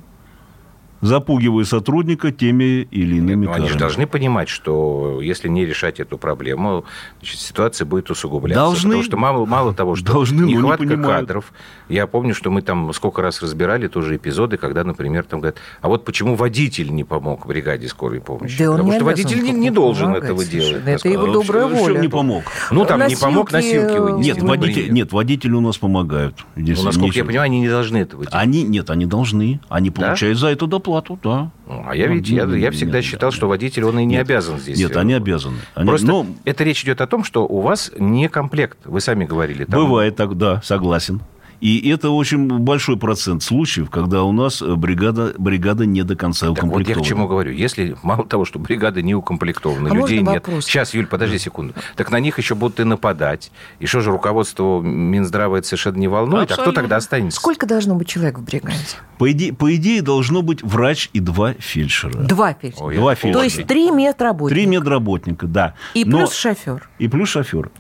[1.04, 6.18] Запугивая сотрудника теми или иными Нет, Они же должны понимать, что если не решать эту
[6.18, 6.86] проблему,
[7.20, 8.64] значит, ситуация будет усугубляться.
[8.64, 8.90] Должны.
[8.90, 11.52] Потому что мало, мало того, что должны, нехватка не кадров.
[11.90, 15.90] Я помню, что мы там сколько раз разбирали тоже эпизоды, когда, например, там говорят, а
[15.90, 18.58] вот почему водитель не помог бригаде скорой помощи?
[18.58, 20.84] Да Потому что водитель не, не должен помогать, этого делать.
[20.86, 22.00] Это его добрая В чем воля.
[22.00, 22.44] не помог?
[22.72, 24.28] Ну, там не помог Носилки, носилки вынести.
[24.30, 26.46] Нет, Нет, водитель, нет, водители у нас помогают.
[26.56, 28.34] Здесь Ну, насколько я понимаю, они не должны этого делать.
[28.34, 29.60] Они, нет, они должны.
[29.70, 30.02] Они Да?
[30.02, 31.52] получают за это доплату, да.
[31.68, 33.36] Ну, А я, Ну, ведь, я, ну, я всегда нет, считал, нет.
[33.36, 34.22] что водитель, он и не Нет.
[34.28, 34.78] обязан здесь.
[34.78, 35.58] Нет, э, они обязаны.
[35.76, 38.78] Они- Просто но это речь идет о том, что у вас не комплект.
[38.86, 39.66] Вы сами говорили.
[39.66, 41.22] там- бывает так, да, согласен.
[41.64, 46.48] И это очень большой процент случаев, когда у нас э, бригада, бригада не до конца
[46.48, 47.04] Так вот я укомплектована.
[47.06, 47.52] к чему говорю.
[47.54, 50.46] Если мало того, что бригада не укомплектована, А людей нет.
[50.46, 50.66] вопрос?
[50.66, 51.74] Сейчас, Юль, подожди секунду.
[51.96, 53.50] Так на них еще будут и нападать.
[53.80, 56.44] И что же руководство Минздрава это совершенно не волнует?
[56.44, 56.82] А кто Абсолютно.
[56.82, 57.40] тогда останется?
[57.40, 58.76] Сколько должно быть человек в бригаде?
[59.18, 62.24] По, идее, по идее, должно быть врач и два фельдшера.
[62.24, 62.84] Два фельдшера.
[62.88, 63.40] Ой, Два фельдшера.
[63.40, 64.54] То есть три медработника.
[64.54, 65.76] Три медработника, да.
[65.94, 66.90] И Но- плюс шофер.
[67.00, 67.72] И плюс шофер.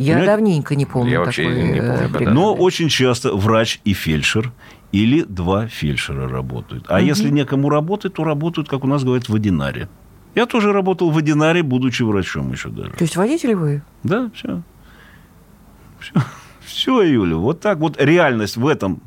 [0.00, 0.32] Я Понимаете?
[0.32, 2.30] давненько не помню Я вообще такой, не э, помню, бригады.
[2.30, 4.50] Но очень часто врач и фельдшер
[4.92, 6.86] или два фельдшера работают.
[6.88, 9.90] А если некому работать, то работают, как у нас говорят, в одинаре.
[10.34, 12.92] Я тоже работал в одинаре, будучи врачом еще даже.
[12.92, 13.82] То есть водитель вы?
[14.02, 14.62] Да, все.
[15.98, 16.14] Все,
[16.64, 19.02] все Юля, вот так вот реальность в этом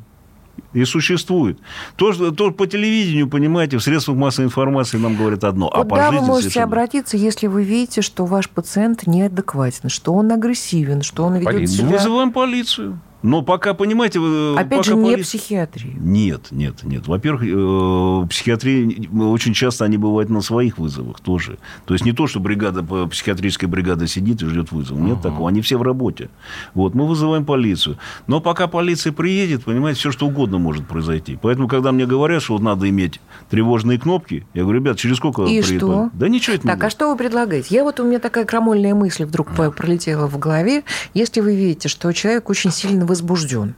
[0.72, 1.58] и существует.
[1.96, 5.90] То, что, то по телевидению, понимаете, в средствах массовой информации нам говорят одно, а по
[5.90, 10.30] Куда вы жизни можете совершенно- обратиться, если вы видите, что ваш пациент неадекватен, что он
[10.32, 11.78] агрессивен, что он ведет Полицию.
[11.78, 11.88] себя...
[11.96, 12.98] Вызываем полицию.
[13.24, 14.20] Но пока, понимаете...
[14.20, 15.94] вы- Опять пока же, не полиция- психиатрия.
[15.98, 17.08] Нет, нет, нет.
[17.08, 21.56] Во-первых, э, психиатрии очень часто они бывают на своих вызовах тоже.
[21.86, 24.98] То есть не то, что бригада, психиатрическая бригада сидит и ждет вызов.
[24.98, 25.48] Нет такого.
[25.48, 26.28] Они все в работе.
[26.74, 27.96] Вот, мы вызываем полицию.
[28.26, 31.38] Но пока полиция приедет, понимаете, все что угодно может произойти.
[31.40, 35.44] Поэтому, когда мне говорят, что вот надо иметь тревожные кнопки, я говорю, ребят, через сколько
[35.44, 35.86] И приедет что?
[35.86, 37.74] полиция?» Да ничего это не Так, а что вы предлагаете?
[37.74, 40.84] Я вот у меня такая крамольная мысль вдруг пролетела в голове.
[41.14, 43.74] Если вы видите, что человек очень сильно возбужден,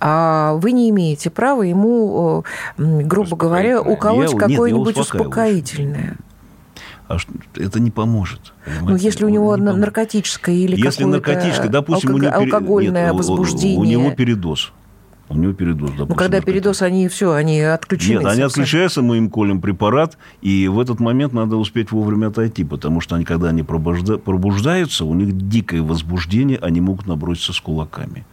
[0.00, 2.44] а вы не имеете права ему,
[2.78, 6.16] э, грубо говоря, уколоть какое-нибудь успокоительное.
[7.08, 8.52] А что- это не поможет.
[8.66, 9.04] Ну, понимаете?
[9.06, 9.80] если у него Не на- поможет.
[9.86, 13.78] наркотическое или Если наркотическое, допустим, у алког- него пере- алкогольное нет, у- у- возбуждение.
[13.78, 14.72] У него передоз.
[15.28, 16.08] У него передоз, допустим.
[16.08, 18.18] ну, когда передоз, они все, они отключены.
[18.20, 22.62] Нет, они отключаются, мы им колем препарат, и в этот момент надо успеть вовремя отойти,
[22.64, 27.60] потому что они, когда они пробужда- пробуждаются, у них дикое возбуждение, они могут наброситься с
[27.60, 28.24] кулаками.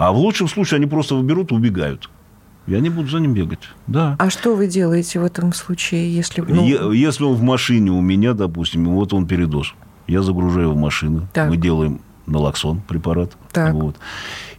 [0.00, 2.08] А в лучшем случае они просто выберут и убегают.
[2.66, 3.58] И они будут за ним бегать.
[3.86, 4.16] Да.
[4.18, 6.40] А что вы делаете в этом случае, если...
[6.40, 9.74] ну, Если он в машине у меня, допустим, и вот он передоз,
[10.06, 11.50] я загружаю в машину, Так.
[11.50, 13.74] мы делаем налоксон препарат, Так.
[13.74, 13.96] вот,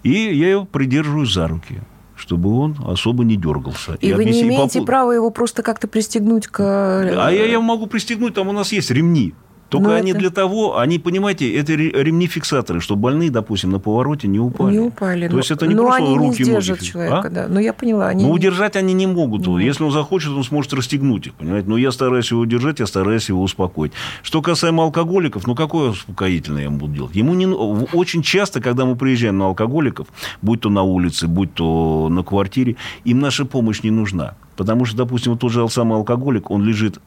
[0.04, 1.80] и я его придерживаю за руки,
[2.15, 3.95] чтобы он особо не дергался.
[3.99, 6.60] И вы не объясни- имеете попу- права его просто как-то пристегнуть к...
[6.60, 9.34] А я, я могу пристегнуть, там у нас есть ремни.
[9.71, 13.79] Только Ну, они это- для того, они, понимаете, это ре- ремни-фиксаторы, чтобы больные, допустим, на
[13.79, 14.73] повороте не упали.
[14.73, 15.29] Не упали.
[15.29, 17.29] То есть это не но просто они руки не ноги человека, А?
[17.29, 17.47] да.
[17.47, 18.25] Но я поняла, они...
[18.25, 19.45] Но удержать они не могут.
[19.45, 19.57] Ну.
[19.60, 21.69] Если он захочет, он сможет расстегнуть их, понимаете?
[21.69, 23.93] Но я стараюсь его удержать, я стараюсь его успокоить.
[24.23, 27.15] Что касаемо алкоголиков, ну, какое успокоительное я ему буду делать?
[27.15, 27.45] Ему не...
[27.45, 30.07] ну- Очень часто, когда мы приезжаем на алкоголиков,
[30.41, 34.36] будь то на улице, будь то на квартире, им наша помощь не нужна.
[34.57, 36.99] Потому что, допустим, вот тот же самый алкоголик, он лежит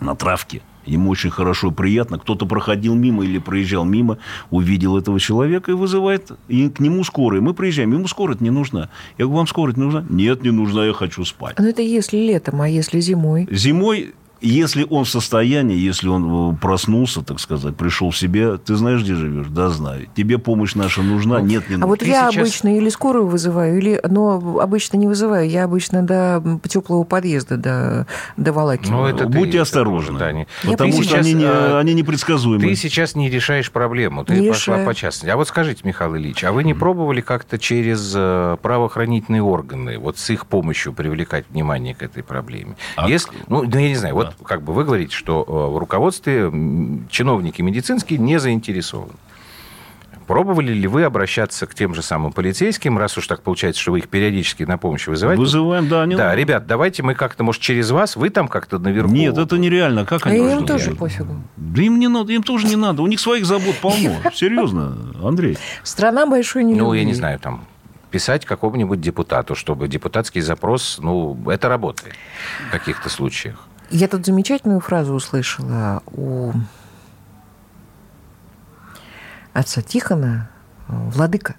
[0.00, 0.62] на травке.
[0.86, 2.18] Ему очень хорошо и приятно.
[2.18, 4.18] Кто-то проходил мимо или проезжал мимо,
[4.50, 7.42] увидел этого человека и вызывает и к нему скорую.
[7.42, 8.90] Мы приезжаем, ему скорая не нужна.
[9.18, 10.04] Я говорю, вам скорая не нужна?
[10.08, 11.56] Нет, не нужна, я хочу спать.
[11.58, 13.48] Ну, это если летом, а если зимой?
[13.50, 14.14] Зимой,
[14.48, 19.02] если он в состоянии, если он э, проснулся, так сказать, пришел в себя, ты знаешь,
[19.02, 19.46] где живешь?
[19.48, 20.06] Да, знаю.
[20.14, 21.40] Тебе помощь наша нужна?
[21.40, 21.86] Нет, не А нужна.
[21.86, 25.48] вот Ты я сейчас- обычно или скорую вызываю, или, но обычно не вызываю.
[25.48, 28.96] Я обычно до теплого подъезда до, доволакиваю.
[28.98, 30.18] Ну, это ты- Будьте это осторожны.
[30.18, 31.20] да, не- Потому что понимаю.
[31.20, 32.60] они, не, Сейчас, а, они непредсказуемы.
[32.68, 34.86] Ты сейчас не решаешь проблему, ты Не пошла решаю.
[34.86, 35.28] по частности.
[35.30, 40.18] А вот скажите, Михаил Ильич, а вы не пробовали как-то через э, правоохранительные органы, вот
[40.18, 42.76] с их помощью привлекать внимание к этой проблеме?
[42.96, 45.78] А Если, ну, ну, я не знаю, вот как бы вы говорите, что э, в
[45.78, 46.50] руководстве
[47.10, 49.12] чиновники медицинские не заинтересованы.
[50.26, 53.98] Пробовали ли вы обращаться к тем же самым полицейским, раз уж так получается, что вы
[53.98, 55.40] их периодически на помощь вызываете?
[55.40, 56.02] Вызываем, да.
[56.02, 56.16] Они...
[56.16, 59.12] Да, ребят, давайте мы как-то, может, через вас, вы там как-то наверху...
[59.12, 60.06] Нет, это нереально.
[60.06, 60.98] Как А они им тоже делать?
[60.98, 61.36] пофигу.
[61.56, 63.02] Да им не надо, им тоже не надо.
[63.02, 64.16] У них своих забот полно.
[64.34, 65.58] Серьезно, Андрей.
[65.82, 67.66] Страна большой не Ну, я не знаю, там,
[68.10, 72.14] писать какому-нибудь депутату, чтобы депутатский запрос, ну, это работает
[72.68, 73.66] в каких-то случаях.
[73.94, 76.50] Я тут замечательную фразу услышала у
[79.52, 80.50] отца Тихона,
[80.88, 81.54] владыка.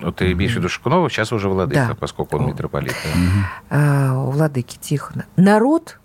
[0.00, 1.94] Вот ты имеешь в виду Шикунова, сейчас уже Владыка, да.
[1.94, 2.92] поскольку он митрополит.
[3.70, 4.14] Да.
[4.14, 4.32] Угу.
[4.32, 5.26] Владыки Тихона.
[5.36, 6.00] Народ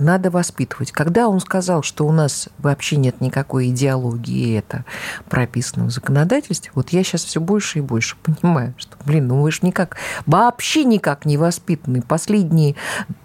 [0.00, 0.90] надо воспитывать.
[0.90, 4.86] Когда он сказал, что у нас вообще нет никакой идеологии, и это
[5.28, 9.52] прописано в законодательстве, вот я сейчас все больше и больше понимаю, что, блин, ну вы
[9.52, 12.00] же никак, вообще никак не воспитаны.
[12.00, 12.74] Последние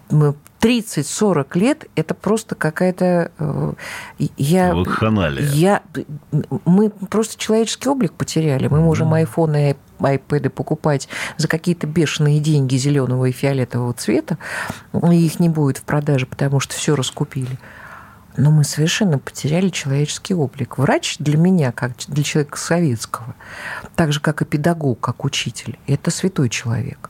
[0.09, 3.31] 30-40 лет это просто какая-то...
[3.37, 3.73] Э,
[4.37, 5.45] я, Вакханалия.
[5.47, 5.83] Я,
[6.65, 8.67] мы просто человеческий облик потеряли.
[8.67, 14.37] Мы можем айфоны и айпэды покупать за какие-то бешеные деньги зеленого и фиолетового цвета,
[14.93, 17.59] и их не будет в продаже, потому что все раскупили.
[18.35, 20.77] Но мы совершенно потеряли человеческий облик.
[20.77, 23.35] Врач для меня, как для человека советского,
[23.95, 27.09] так же, как и педагог, как учитель, это святой человек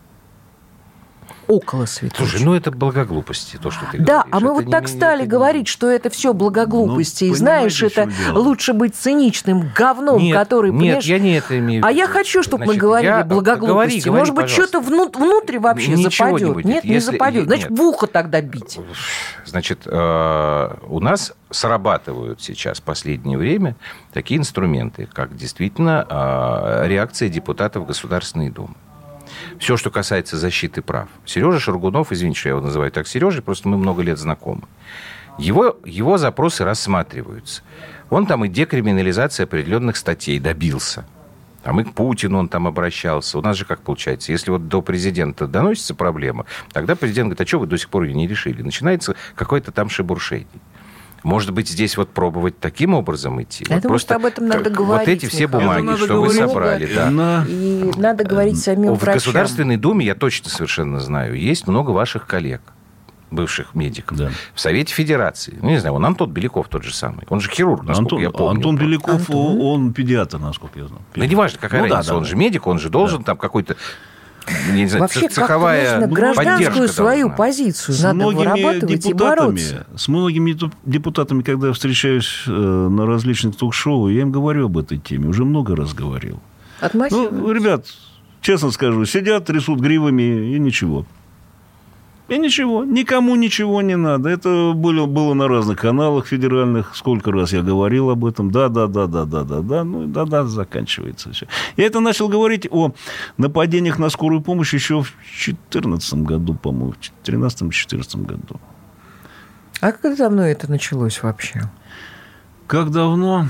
[1.47, 2.17] около святой.
[2.17, 4.29] Слушай, ну это благоглупости, то, что ты да, говоришь.
[4.31, 5.27] а мы это вот так стали не...
[5.27, 7.25] говорить, что это все благоглупости.
[7.25, 10.71] Ну, и знаешь, это лучше быть циничным говном, нет, который...
[10.71, 11.87] Нет, я не это имею в виду.
[11.87, 13.23] А я хочу, чтобы Значит, мы говорили я...
[13.23, 13.73] благоглупости.
[13.73, 15.15] Говори, говори, Может быть, что-то внут...
[15.15, 16.47] внутрь вообще Ничего западет.
[16.47, 16.65] Не будет.
[16.65, 16.89] Нет, Если...
[16.89, 17.45] не западет.
[17.45, 17.79] Значит, нет.
[17.79, 18.79] в ухо тогда бить.
[19.45, 23.75] Значит, э, у нас срабатывают сейчас в последнее время
[24.13, 28.75] такие инструменты, как действительно э, реакция депутатов Государственной Думы
[29.59, 31.09] все, что касается защиты прав.
[31.25, 34.63] Сережа Шаргунов, извините, что я его называю так Сережей, просто мы много лет знакомы.
[35.37, 37.61] Его, его запросы рассматриваются.
[38.09, 41.05] Он там и декриминализация определенных статей добился.
[41.63, 43.39] Там и к Путину он там обращался.
[43.39, 44.31] У нас же как получается?
[44.31, 48.03] Если вот до президента доносится проблема, тогда президент говорит, а что вы до сих пор
[48.03, 48.61] ее не решили?
[48.61, 50.47] Начинается какой-то там шебуршение.
[51.25, 53.65] Может быть, здесь вот пробовать таким образом идти?
[53.67, 55.07] Я вот думаю, просто что об этом надо говорить.
[55.07, 56.87] Вот эти все бумаги, что вы собрали.
[56.93, 57.09] Да.
[57.09, 57.43] На...
[57.49, 59.15] И надо говорить самим В врачам.
[59.15, 62.61] Государственной Думе, я точно совершенно знаю, есть много ваших коллег
[63.31, 64.15] бывших медиков.
[64.15, 64.29] Да.
[64.53, 65.57] В Совете Федерации.
[65.59, 67.25] Ну, не знаю, он Антон Беляков тот же самый.
[67.27, 68.57] Он же хирург, насколько Антон, я помню.
[68.57, 69.61] Антон Беляков, Антон?
[69.61, 71.01] он педиатр, насколько я знаю.
[71.11, 71.27] Педиатр.
[71.27, 72.07] Ну, неважно, какая ну, разница.
[72.07, 72.29] Да, да, он да.
[72.29, 73.25] же медик, он же должен да.
[73.25, 73.75] там какой-то
[74.73, 77.37] не знаю, Вообще, цеховая нужно гражданскую свою должна.
[77.37, 79.87] позицию с надо вырабатывать и бороться.
[79.95, 80.55] С многими
[80.85, 85.29] депутатами, когда я встречаюсь э, на различных ток-шоу, я им говорю об этой теме.
[85.29, 86.39] Уже много раз говорил.
[86.93, 87.85] Ну, ребят,
[88.41, 91.05] честно скажу, сидят, трясут гривами и ничего.
[92.27, 94.29] И ничего, никому ничего не надо.
[94.29, 96.95] Это было, было на разных каналах федеральных.
[96.95, 98.49] Сколько раз я говорил об этом.
[98.49, 99.83] Да, да, да, да, да, да, да.
[99.83, 101.47] Ну, да, да, заканчивается все.
[101.77, 102.93] Я это начал говорить о
[103.37, 108.59] нападениях на скорую помощь еще в 2014 году, по-моему, в 2013-2014 году.
[109.81, 111.61] А как давно это началось вообще?
[112.65, 113.47] Как давно?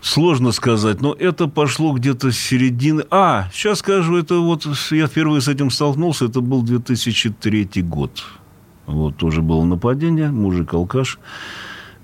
[0.00, 3.04] Сложно сказать, но это пошло где-то с середины...
[3.10, 8.24] А, сейчас скажу, это вот я впервые с этим столкнулся, это был 2003 год.
[8.86, 11.18] Вот тоже было нападение, мужик-алкаш,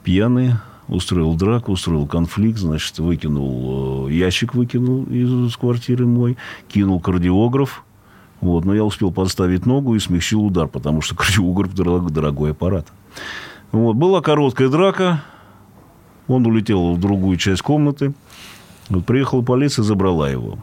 [0.03, 0.55] пьяный,
[0.89, 6.37] устроил драку, устроил конфликт, значит, выкинул, э, ящик выкинул из квартиры мой,
[6.69, 7.85] кинул кардиограф,
[8.41, 12.89] вот, но я успел подставить ногу и смягчил удар, потому что кардиограф дорогой аппарат.
[13.73, 15.23] Вот, была короткая драка,
[16.29, 18.15] он улетел в другую часть комнаты.
[18.89, 20.59] Вот приехала полиция, забрала его.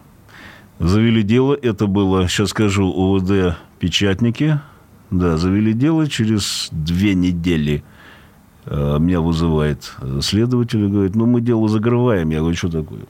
[0.79, 1.53] Завели дело.
[1.53, 4.59] Это было, сейчас скажу, ОВД печатники.
[5.11, 6.07] Да, завели дело.
[6.07, 7.83] Через две недели
[8.65, 12.29] э, меня вызывает следователь и говорит, ну, мы дело закрываем.
[12.29, 13.01] Я говорю, что такое?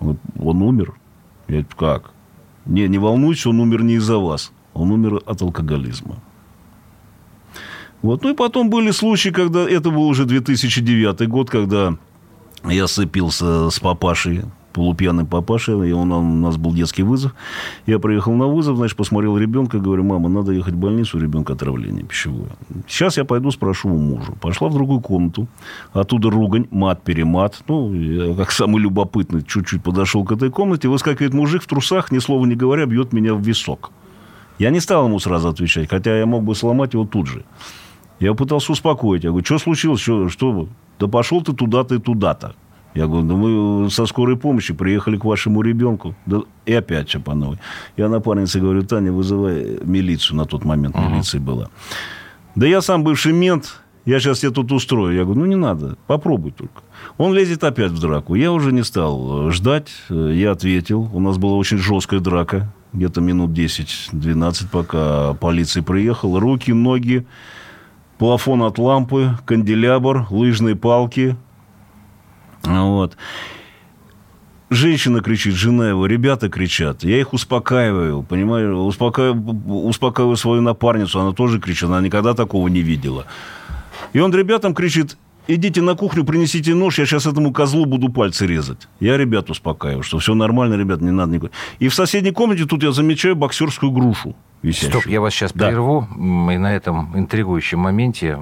[0.00, 0.94] Он, он умер.
[1.48, 2.10] Я говорю, как?
[2.66, 4.52] Не, не волнуйтесь, он умер не из-за вас.
[4.72, 6.16] Он умер от алкоголизма.
[8.04, 8.22] Вот.
[8.22, 11.96] Ну и потом были случаи, когда это был уже 2009 год, когда
[12.62, 14.42] я сцепился с папашей,
[14.74, 17.32] полупьяным папашей, и он, у нас был детский вызов.
[17.86, 21.54] Я приехал на вызов, значит, посмотрел ребенка, говорю, мама, надо ехать в больницу, у ребенка
[21.54, 22.50] отравление пищевое.
[22.86, 24.32] Сейчас я пойду спрошу у мужа.
[24.38, 25.46] Пошла в другую комнату,
[25.94, 27.62] оттуда ругань, мат-перемат.
[27.68, 32.18] Ну, я, как самый любопытный, чуть-чуть подошел к этой комнате, выскакивает мужик в трусах, ни
[32.18, 33.92] слова не говоря, бьет меня в висок.
[34.58, 37.44] Я не стал ему сразу отвечать, хотя я мог бы сломать его тут же.
[38.20, 39.24] Я пытался успокоить.
[39.24, 40.00] Я говорю, что случилось?
[40.00, 40.68] Что, что?
[40.98, 42.54] Да пошел ты туда-то и туда-то.
[42.94, 46.14] Я говорю, да мы со скорой помощи приехали к вашему ребенку.
[46.26, 47.58] Да, и опять все по новой.
[47.96, 50.36] Я напарнице говорю, Таня, вызывай милицию.
[50.36, 51.10] На тот момент uh-huh.
[51.10, 51.70] милиция была.
[52.54, 55.16] Да я сам бывший мент, я сейчас тебе тут устрою.
[55.16, 56.82] Я говорю, ну не надо, попробуй только.
[57.18, 58.36] Он лезет опять в драку.
[58.36, 61.08] Я уже не стал ждать, я ответил.
[61.12, 66.38] У нас была очень жесткая драка, где-то минут 10-12, пока полиция приехала.
[66.38, 67.26] Руки, ноги,
[68.18, 71.36] плафон от лампы, канделябр, лыжные палки.
[72.62, 73.16] Вот.
[74.70, 77.04] Женщина кричит, жена его, ребята кричат.
[77.04, 82.80] Я их успокаиваю, понимаю, успокаиваю, успокаиваю свою напарницу, она тоже кричит, она никогда такого не
[82.80, 83.26] видела.
[84.12, 85.16] И он ребятам кричит,
[85.46, 88.88] идите на кухню, принесите нож, я сейчас этому козлу буду пальцы резать.
[89.00, 91.50] Я ребят успокаиваю, что все нормально, ребят, не надо никакой.
[91.78, 94.34] И в соседней комнате тут я замечаю боксерскую грушу.
[94.62, 95.00] Висящую.
[95.00, 95.68] Стоп, я вас сейчас да.
[95.68, 96.08] прерву.
[96.16, 98.38] И на этом интригующем моменте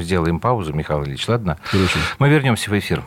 [0.00, 1.58] сделаем паузу, Михаил Ильич, ладно?
[1.64, 1.98] Хорошо.
[2.20, 3.02] Мы вернемся в эфир.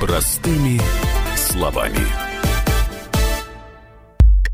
[0.00, 0.80] Простыми
[1.36, 2.17] словами.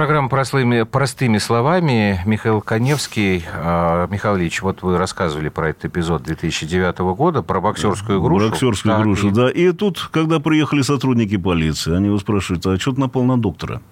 [0.00, 2.22] Программа простыми, простыми словами.
[2.24, 3.44] Михаил Коневский.
[3.52, 8.48] А, Михаил Ильич, вот вы рассказывали про этот эпизод 2009 года, про боксерскую грушу.
[8.48, 9.30] Боксерскую так, грушу, и...
[9.30, 9.50] да.
[9.50, 13.82] И тут, когда приехали сотрудники полиции, они его спрашивают, а что ты напал на доктора?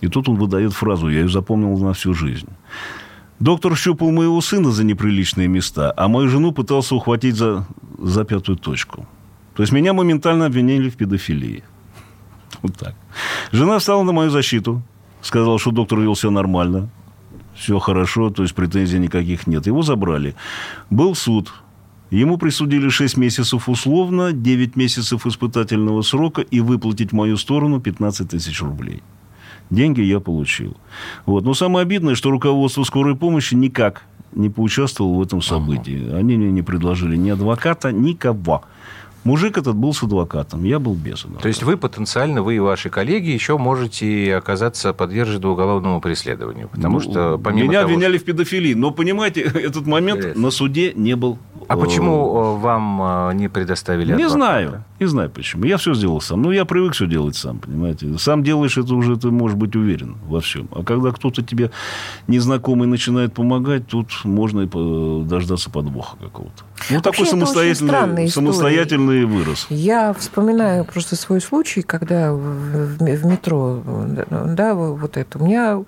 [0.00, 2.48] И тут он выдает фразу, я ее запомнил на всю жизнь.
[3.38, 7.66] Доктор щупал моего сына за неприличные места, а мою жену пытался ухватить за,
[7.98, 9.06] за пятую точку.
[9.54, 11.62] То есть меня моментально обвинили в педофилии.
[12.62, 12.94] Вот так.
[13.52, 14.82] Жена встала на мою защиту,
[15.20, 16.88] сказал, что доктор вел себя нормально,
[17.54, 19.66] все хорошо, то есть претензий никаких нет.
[19.66, 20.34] Его забрали.
[20.90, 21.52] Был суд.
[22.10, 28.30] Ему присудили 6 месяцев условно, 9 месяцев испытательного срока и выплатить в мою сторону 15
[28.30, 29.02] тысяч рублей.
[29.70, 30.76] Деньги я получил.
[31.26, 31.44] Вот.
[31.44, 36.10] Но самое обидное, что руководство скорой помощи никак не поучаствовало в этом событии.
[36.14, 38.64] Они мне не предложили ни адвоката, никого.
[39.24, 41.42] Мужик этот был с адвокатом, я был без адвоката.
[41.42, 46.68] То есть вы потенциально, вы и ваши коллеги еще можете оказаться подвержены уголовному преследованию.
[46.68, 48.24] Потому ну, что помимо Меня того, обвиняли что...
[48.24, 48.74] в педофилии.
[48.74, 50.42] Но, понимаете, этот момент Интересно.
[50.42, 51.38] на суде не был
[51.68, 54.84] а почему э, вам э, не предоставили Не знаю.
[54.98, 55.64] Не знаю почему.
[55.64, 56.40] Я все сделал сам.
[56.42, 58.16] Ну, я привык все делать сам, понимаете.
[58.18, 60.68] Сам делаешь это уже, ты можешь быть уверен во всем.
[60.72, 61.70] А когда кто-то тебе
[62.26, 66.64] незнакомый начинает помогать, тут можно и дождаться подвоха какого-то.
[66.88, 69.66] Ну, такой самостоятельный, самостоятельный вырос.
[69.70, 73.82] Я вспоминаю просто свой случай, когда в, в метро,
[74.30, 75.82] да, вот это, у меня...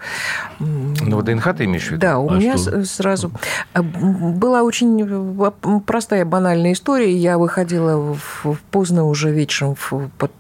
[0.59, 2.01] Ну, ДНХ ты имеешь в виду?
[2.01, 2.85] Да, у а меня что?
[2.85, 3.33] сразу
[3.75, 5.41] э, была очень
[5.87, 7.15] простая банальная история.
[7.15, 10.33] Я выходила в, поздно уже вечером в, под,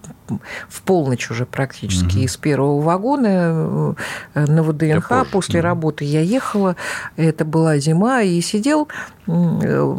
[0.68, 2.24] в полночь уже практически угу.
[2.24, 3.94] из первого вагона
[4.34, 5.30] э, на ВДНХ.
[5.30, 5.64] После угу.
[5.66, 6.76] работы я ехала,
[7.16, 8.88] это была зима, и сидел
[9.26, 9.94] э,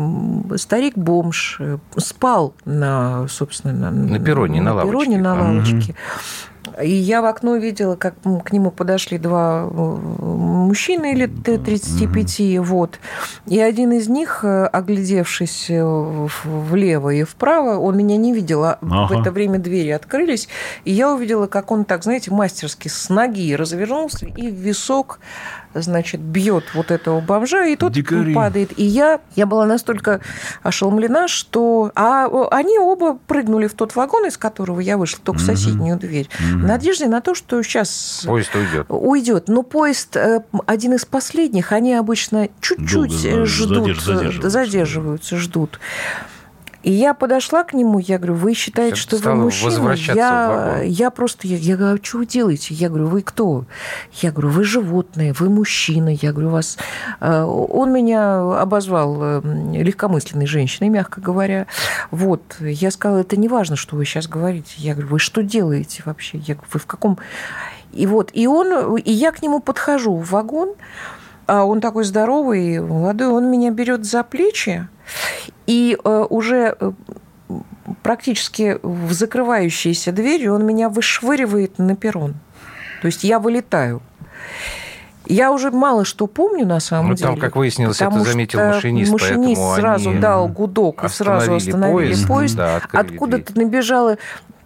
[0.55, 4.91] старик-бомж, э, спал на, собственно, на, на перроне, на, на лавочке.
[4.91, 5.91] Перроне, на лавочке.
[5.91, 6.50] Угу.
[6.83, 12.61] И я в окно видела, как к нему подошли два э, мужчины лет 35, mm-hmm.
[12.61, 12.99] вот.
[13.47, 18.77] И один из них, э, оглядевшись э, влево и вправо, он меня не видел, а
[18.81, 19.13] ага.
[19.13, 20.47] в это время двери открылись,
[20.85, 25.19] и я увидела, как он так, знаете, мастерски с ноги развернулся и в висок
[25.73, 28.33] значит, бьет вот этого бомжа, и тот Дикари.
[28.33, 28.77] падает.
[28.77, 30.21] И я, я была настолько
[30.63, 31.91] ошеломлена, что...
[31.95, 36.29] А они оба прыгнули в тот вагон, из которого я вышла, только в соседнюю дверь.
[36.39, 36.59] Угу.
[36.59, 38.23] В надежде на то, что сейчас...
[38.25, 38.85] Поезд уйдет.
[38.89, 39.47] Уйдет.
[39.47, 44.49] Но поезд э, один из последних, они обычно чуть-чуть ждут, задерживаются.
[44.49, 45.79] задерживаются, ждут.
[46.83, 49.93] И я подошла к нему, я говорю, вы считаете, что вы мужчина?
[49.93, 52.73] Я, я просто, я, я говорю, а что вы делаете?
[52.73, 53.65] Я говорю, вы кто?
[54.13, 56.09] Я говорю, вы животное, вы мужчина.
[56.09, 56.77] Я говорю, вас...
[57.19, 59.41] Э, он меня обозвал э,
[59.73, 61.67] легкомысленной женщиной, мягко говоря.
[62.09, 62.41] Вот.
[62.59, 64.73] Я сказала, это не важно, что вы сейчас говорите.
[64.77, 66.39] Я говорю, вы что делаете вообще?
[66.39, 67.19] Я говорю, вы в каком...
[67.93, 70.73] И вот, и он, и я к нему подхожу в вагон,
[71.45, 74.87] а он такой здоровый, молодой, он меня берет за плечи,
[75.71, 76.91] и э, уже э,
[78.03, 82.35] практически в закрывающейся двери он меня вышвыривает на перрон.
[83.01, 84.01] То есть я вылетаю.
[85.27, 87.29] Я уже мало что помню на самом ну, деле.
[87.29, 92.27] Там, как выяснилось, это заметил машинист, машинист сразу дал гудок и сразу остановили поезд.
[92.27, 92.55] поезд.
[92.57, 94.17] Да, Откуда-то набежала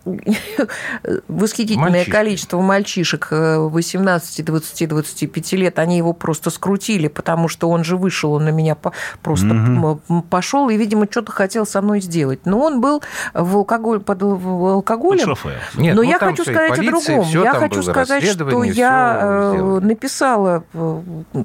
[1.28, 2.12] восхитительное Мальчишки.
[2.12, 8.34] количество мальчишек 18, 20, 25 лет, они его просто скрутили, потому что он же вышел,
[8.34, 8.78] он на меня
[9.22, 10.22] просто угу.
[10.30, 12.45] пошел и, видимо, что-то хотел со мной сделать.
[12.45, 13.01] Но он был
[13.34, 15.36] в алкоголь, под алкоголем.
[15.36, 17.43] Под Нет, Но ну, я хочу сказать полиция, о другом.
[17.43, 21.01] Я хочу сказать, что я э, написала, э,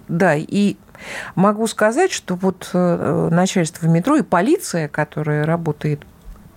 [0.08, 0.76] да, и
[1.34, 6.00] Могу сказать, что вот э, начальство метро и полиция, которая работает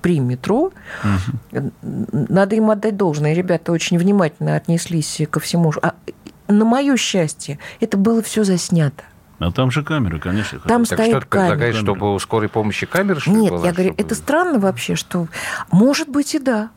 [0.04, 0.72] при метро.
[1.04, 1.72] Угу.
[1.82, 3.34] Надо им отдать должное.
[3.34, 5.74] Ребята очень внимательно отнеслись ко всему.
[5.82, 5.96] А
[6.50, 9.04] на мое счастье, это было все заснято.
[9.40, 10.60] А там же камеры, конечно.
[10.60, 13.72] Там так стоит что ты предлагаешь, чтобы у скорой помощи камеры, что Нет, была, я
[13.72, 15.28] говорю, чтобы- это странно вообще, что...
[15.72, 16.70] Может быть и да.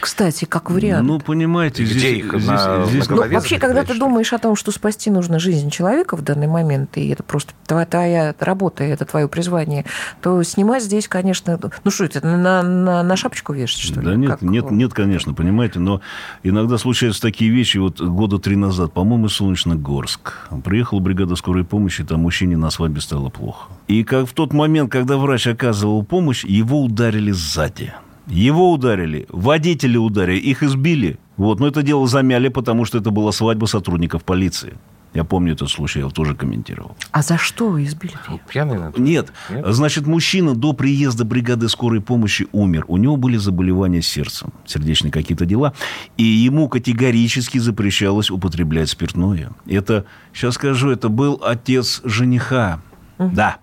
[0.00, 1.06] Кстати, как вариант.
[1.06, 2.32] Ну, понимаете, Где здесь, их?
[2.32, 5.70] здесь- На- здесь- на Ну, вообще, когда ты думаешь о том, что спасти нужно жизнь
[5.70, 9.84] человека в данный момент, и это просто твоя, твоя работа, и это твое призвание,
[10.20, 11.58] то снимать здесь, конечно...
[11.84, 14.06] Ну что это, на, на, на шапочку вешать, что ли?
[14.06, 16.00] Да нет, Как- нет, нет, конечно, понимаете, но
[16.42, 17.78] иногда случаются такие вещи.
[17.78, 20.48] Вот года три назад, по-моему, Солнечногорск.
[20.64, 23.70] Приехала бригада скорой помощи, там мужчине на свадьбе стало плохо.
[23.88, 27.92] И как в тот момент, когда врач оказывал помощь, его ударили сзади.
[28.26, 31.18] Его ударили, водители ударили, их избили.
[31.36, 34.74] Вот, но это дело замяли, потому что это была свадьба сотрудников полиции.
[35.14, 36.94] Я помню этот случай, я его тоже комментировал.
[37.10, 38.12] А за что избили?
[38.50, 39.00] Пьяный надо.
[39.00, 39.32] Нет.
[39.48, 39.64] Нет?
[39.68, 42.84] Значит, мужчина до приезда бригады скорой помощи умер.
[42.88, 45.72] У него были заболевания сердцем, сердечные какие-то дела.
[46.18, 49.52] И ему категорически запрещалось употреблять спиртное.
[49.66, 50.04] Это,
[50.34, 52.82] сейчас скажу, это был отец жениха.
[53.18, 53.56] Да.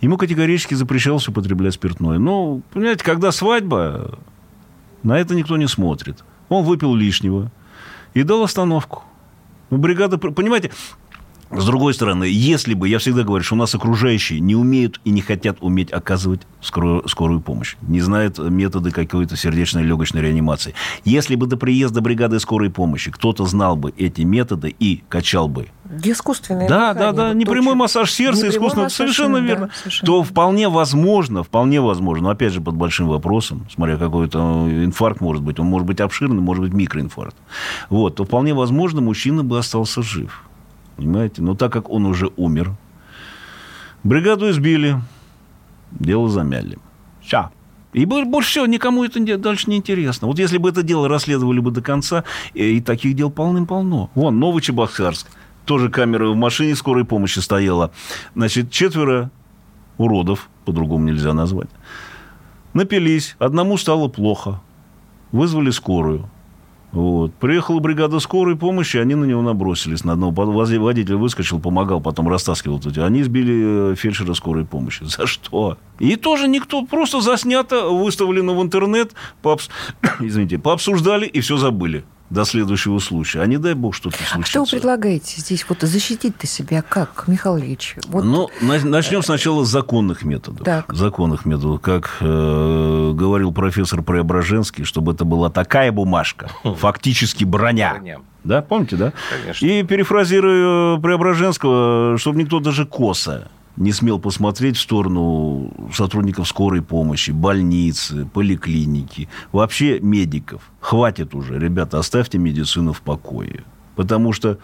[0.00, 2.18] Ему категорически запрещалось употреблять спиртное.
[2.18, 4.18] Ну, понимаете, когда свадьба,
[5.02, 6.24] на это никто не смотрит.
[6.48, 7.50] Он выпил лишнего
[8.14, 9.04] и дал остановку.
[9.70, 10.18] Ну, бригада...
[10.18, 10.70] Понимаете,
[11.50, 15.10] с другой стороны, если бы, я всегда говорю, что у нас окружающие не умеют и
[15.10, 20.74] не хотят уметь оказывать скорую, скорую помощь, не знают методы какой-то сердечной легочной реанимации.
[21.04, 25.68] Если бы до приезда бригады скорой помощи кто-то знал бы эти методы и качал бы
[26.04, 29.70] Искусственное да, дыхание, да, да, вот непрямой массаж сердца, Непрямой искусственно, массаж, совершенно да, верно.
[29.74, 35.20] совершенно То вполне возможно, вполне возможно, но опять же под большим вопросом, смотря какой-то инфаркт
[35.20, 37.34] может быть, он может быть обширный, может быть микроинфаркт.
[37.88, 40.44] Вот, то вполне возможно, мужчина бы остался жив.
[41.00, 41.40] Понимаете?
[41.40, 42.72] Но так как он уже умер,
[44.04, 45.00] бригаду избили,
[45.92, 46.76] дело замяли.
[47.22, 47.48] Все.
[47.94, 50.26] И бо- больше всего никому это дальше не интересно.
[50.28, 52.24] Вот если бы это дело расследовали бы до конца,
[52.54, 54.10] э, и таких дел полным-полно.
[54.14, 55.26] Вон, Новый Чебоксарск.
[55.64, 57.92] Тоже камера в машине скорой помощи стояла.
[58.34, 59.30] Значит, четверо
[59.96, 61.70] уродов, по-другому нельзя назвать,
[62.74, 63.36] напились.
[63.38, 64.60] Одному стало плохо.
[65.32, 66.28] Вызвали скорую.
[66.92, 67.32] Вот.
[67.34, 70.04] Приехала бригада скорой помощи, они на него набросились.
[70.04, 72.80] На одного водитель выскочил, помогал, потом растаскивал.
[72.96, 75.04] Они сбили э, фельдшера скорой помощи.
[75.04, 75.78] За что?
[75.98, 79.12] И тоже никто, просто заснято, выставлено в интернет,
[79.42, 79.70] пообс-
[80.20, 83.40] извините, пообсуждали и все забыли до следующего случая.
[83.40, 84.50] А не дай бог что-то А случится.
[84.50, 85.64] что вы предлагаете здесь?
[85.68, 87.96] Вот защитить-то себя как, Михаил Ильич?
[88.06, 90.64] Вот Ну, на- начнем сначала с законных методов.
[90.64, 90.92] Так.
[90.92, 91.80] Законных методов.
[91.80, 97.94] Как э, говорил профессор Преображенский, чтобы это была такая бумажка, фактически броня.
[97.94, 98.18] Броня.
[98.44, 99.12] Да, помните, да?
[99.30, 99.66] Конечно.
[99.66, 103.48] И перефразируя Преображенского, чтобы никто даже косо
[103.80, 110.70] не смел посмотреть в сторону сотрудников скорой помощи, больницы, поликлиники, вообще медиков.
[110.80, 113.64] Хватит уже, ребята, оставьте медицину в покое.
[113.96, 114.58] Потому что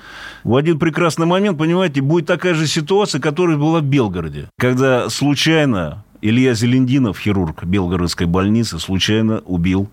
[0.45, 4.51] в один прекрасный момент, понимаете, будет такая же ситуация, которая была в Белгороде.
[4.59, 9.89] Когда случайно Илья Зелендинов, хирург Белгородской больницы, случайно убил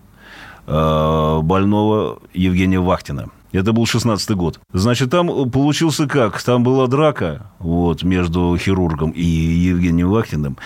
[0.66, 3.30] э, больного Евгения Вахтина.
[3.54, 4.60] Это был 16-й год.
[4.72, 6.42] Значит, там получился как?
[6.42, 10.56] Там была драка вот, между хирургом и Евгением Вахтиным.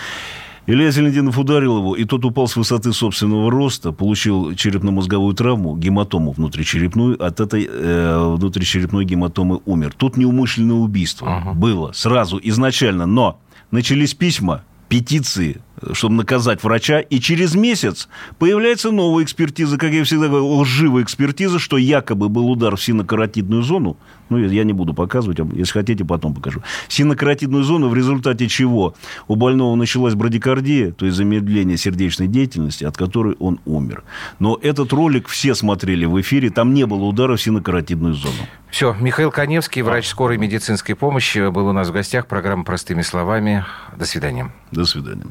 [0.65, 6.31] Илья Зелендинов ударил его, и тот упал с высоты собственного роста, получил черепно-мозговую травму, гематому
[6.31, 9.93] внутричерепную, от этой э, внутричерепной гематомы умер.
[9.97, 13.39] Тут неумышленное убийство было сразу, изначально, но
[13.71, 15.61] начались письма, петиции,
[15.93, 18.07] чтобы наказать врача, и через месяц
[18.37, 23.63] появляется новая экспертиза, как я всегда говорю, лживая экспертиза, что якобы был удар в синокаротидную
[23.63, 23.97] зону,
[24.29, 26.61] ну, я не буду показывать, а если хотите, потом покажу.
[26.87, 28.95] Синокаротидную зону, в результате чего
[29.27, 34.03] у больного началась брадикардия, то есть замедление сердечной деятельности, от которой он умер.
[34.37, 38.35] Но этот ролик все смотрели в эфире, там не было удара в синокаротидную зону.
[38.69, 42.27] Все, Михаил Коневский, врач скорой медицинской помощи, был у нас в гостях.
[42.27, 43.65] Программа «Простыми словами».
[43.97, 44.51] До свидания.
[44.71, 45.25] До свидания.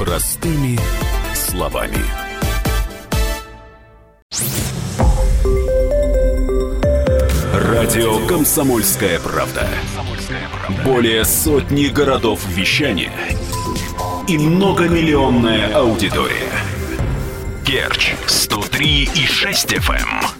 [0.00, 0.78] Простыми
[1.34, 2.02] словами.
[7.52, 9.68] Радио «Комсомольская правда».
[10.86, 13.12] Более сотни городов вещания
[14.26, 16.50] и многомиллионная аудитория.
[17.66, 20.39] Керчь 103 и 6 FM.